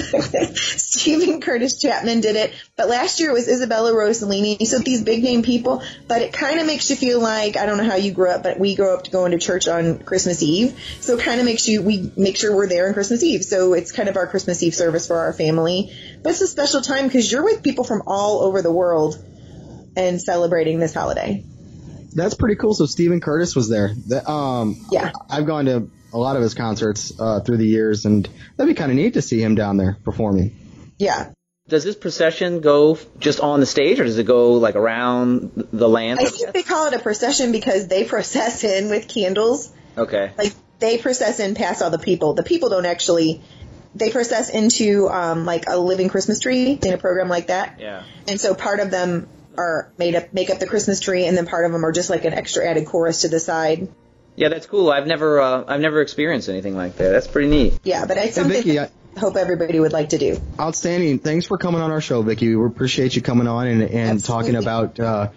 [0.54, 4.66] Steven Curtis Chapman did it, but last year it was Isabella Rossellini.
[4.66, 7.76] So these big name people, but it kind of makes you feel like I don't
[7.76, 10.78] know how you grew up, but we grew up going to church on Christmas Eve.
[11.00, 13.44] So it kind of makes you we make sure we're there on Christmas Eve.
[13.44, 15.92] So it's kind of our Christmas Eve service for our family.
[16.22, 19.22] But it's a special time because you're with people from all over the world
[19.96, 21.44] and celebrating this holiday.
[22.12, 22.74] That's pretty cool.
[22.74, 23.92] So Steven Curtis was there.
[24.08, 28.04] That, um, yeah, I've gone to a lot of his concerts uh, through the years,
[28.04, 30.92] and that'd be kind of neat to see him down there performing.
[30.98, 31.30] Yeah.
[31.68, 35.88] Does this procession go just on the stage, or does it go like around the
[35.88, 36.18] land?
[36.18, 39.72] I think they call it a procession because they process in with candles.
[39.96, 40.32] Okay.
[40.36, 42.34] like they process in past all the people.
[42.34, 43.42] The people don't actually.
[43.94, 48.02] They process into um, like a living Christmas tree in a program like that, Yeah.
[48.26, 51.46] and so part of them are made up make up the Christmas tree, and then
[51.46, 53.88] part of them are just like an extra added chorus to the side.
[54.36, 54.90] Yeah, that's cool.
[54.90, 57.10] I've never, uh, I've never experienced anything like that.
[57.10, 57.78] That's pretty neat.
[57.84, 60.40] Yeah, but it's Hey, Vicky, I- I hope everybody would like to do.
[60.58, 61.18] Outstanding.
[61.18, 62.54] Thanks for coming on our show, Vicky.
[62.54, 65.28] We appreciate you coming on and, and talking about uh,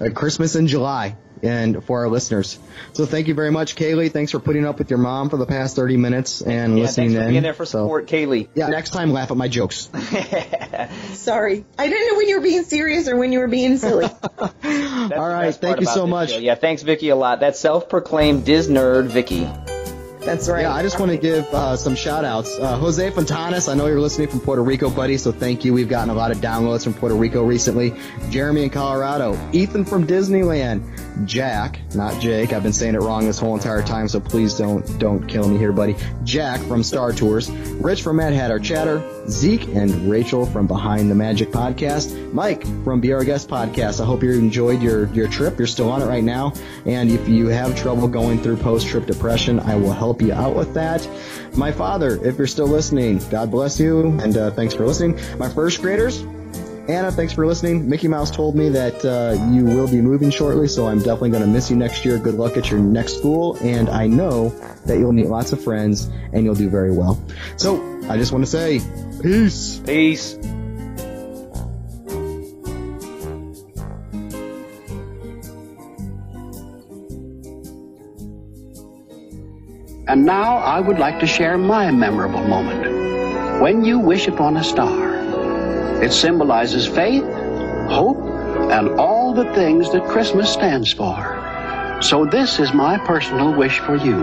[0.00, 2.58] uh, Christmas in July and for our listeners.
[2.92, 4.12] So thank you very much, Kaylee.
[4.12, 7.08] Thanks for putting up with your mom for the past 30 minutes and Yeah, listening
[7.10, 7.30] thanks for in.
[7.30, 8.48] being there for So- support, Kaylee.
[8.54, 9.88] yeah, next time laugh at my jokes.
[11.14, 14.06] Sorry, I didn't know when you were being serious or when you were being silly.
[14.38, 14.48] All
[15.28, 16.36] right, thank you so much.
[16.38, 17.40] Yeah, thanks, Vicky, a lot.
[17.40, 19.46] That self-proclaimed Diz nerd, Vicky.
[20.28, 20.60] That's right.
[20.60, 22.58] Yeah, I just want to give uh, some shout outs.
[22.58, 25.72] Uh, Jose Fontanes, I know you're listening from Puerto Rico, buddy, so thank you.
[25.72, 27.94] We've gotten a lot of downloads from Puerto Rico recently.
[28.28, 29.38] Jeremy in Colorado.
[29.54, 31.26] Ethan from Disneyland.
[31.26, 32.52] Jack, not Jake.
[32.52, 35.56] I've been saying it wrong this whole entire time, so please don't don't kill me
[35.56, 35.96] here, buddy.
[36.24, 37.50] Jack from Star Tours.
[37.50, 38.98] Rich from Mad Hatter Chatter.
[39.28, 42.32] Zeke and Rachel from Behind the Magic Podcast.
[42.32, 44.00] Mike from Be Our Guest Podcast.
[44.00, 45.58] I hope you enjoyed your, your trip.
[45.58, 46.52] You're still on it right now.
[46.86, 50.72] And if you have trouble going through post-trip depression, I will help you out with
[50.74, 51.06] that.
[51.54, 55.18] My father, if you're still listening, God bless you, and uh, thanks for listening.
[55.38, 56.22] My first graders,
[56.88, 57.86] Anna, thanks for listening.
[57.86, 61.42] Mickey Mouse told me that uh, you will be moving shortly, so I'm definitely going
[61.42, 62.18] to miss you next year.
[62.18, 64.48] Good luck at your next school, and I know
[64.86, 67.22] that you'll meet lots of friends and you'll do very well.
[67.58, 67.76] So
[68.08, 68.80] I just want to say,
[69.22, 69.80] peace.
[69.80, 70.38] Peace.
[80.08, 83.60] And now I would like to share my memorable moment.
[83.60, 87.24] When you wish upon a star, it symbolizes faith,
[87.90, 88.18] hope,
[88.70, 91.98] and all the things that Christmas stands for.
[92.00, 94.18] So this is my personal wish for you.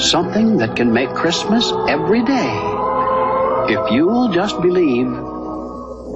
[0.00, 2.77] Something that can make Christmas every day.
[3.70, 5.12] If you'll just believe.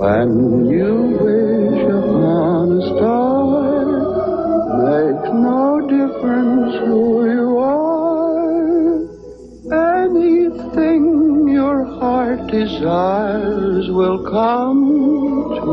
[0.03, 3.92] When you wish upon a star,
[4.88, 9.05] makes no difference who you are.
[10.00, 14.82] Anything your heart desires will come
[15.61, 15.72] to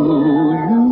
[0.68, 0.86] you.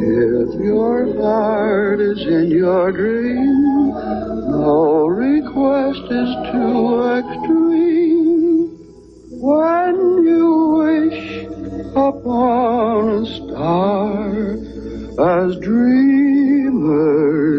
[0.00, 3.92] If your heart is in your dream,
[4.48, 5.06] no
[5.60, 8.68] request is too extreme.
[9.42, 9.94] When
[10.24, 10.48] you
[10.80, 11.22] wish
[11.94, 14.30] upon a star,
[15.20, 17.49] as dreamers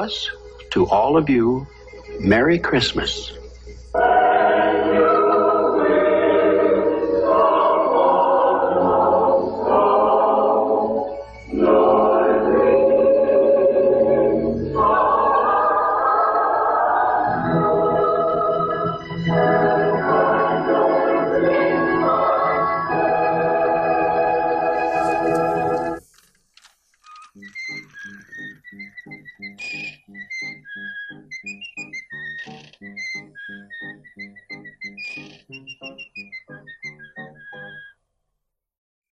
[0.00, 0.30] us
[0.70, 1.66] to all of you,
[2.20, 3.32] Merry Christmas.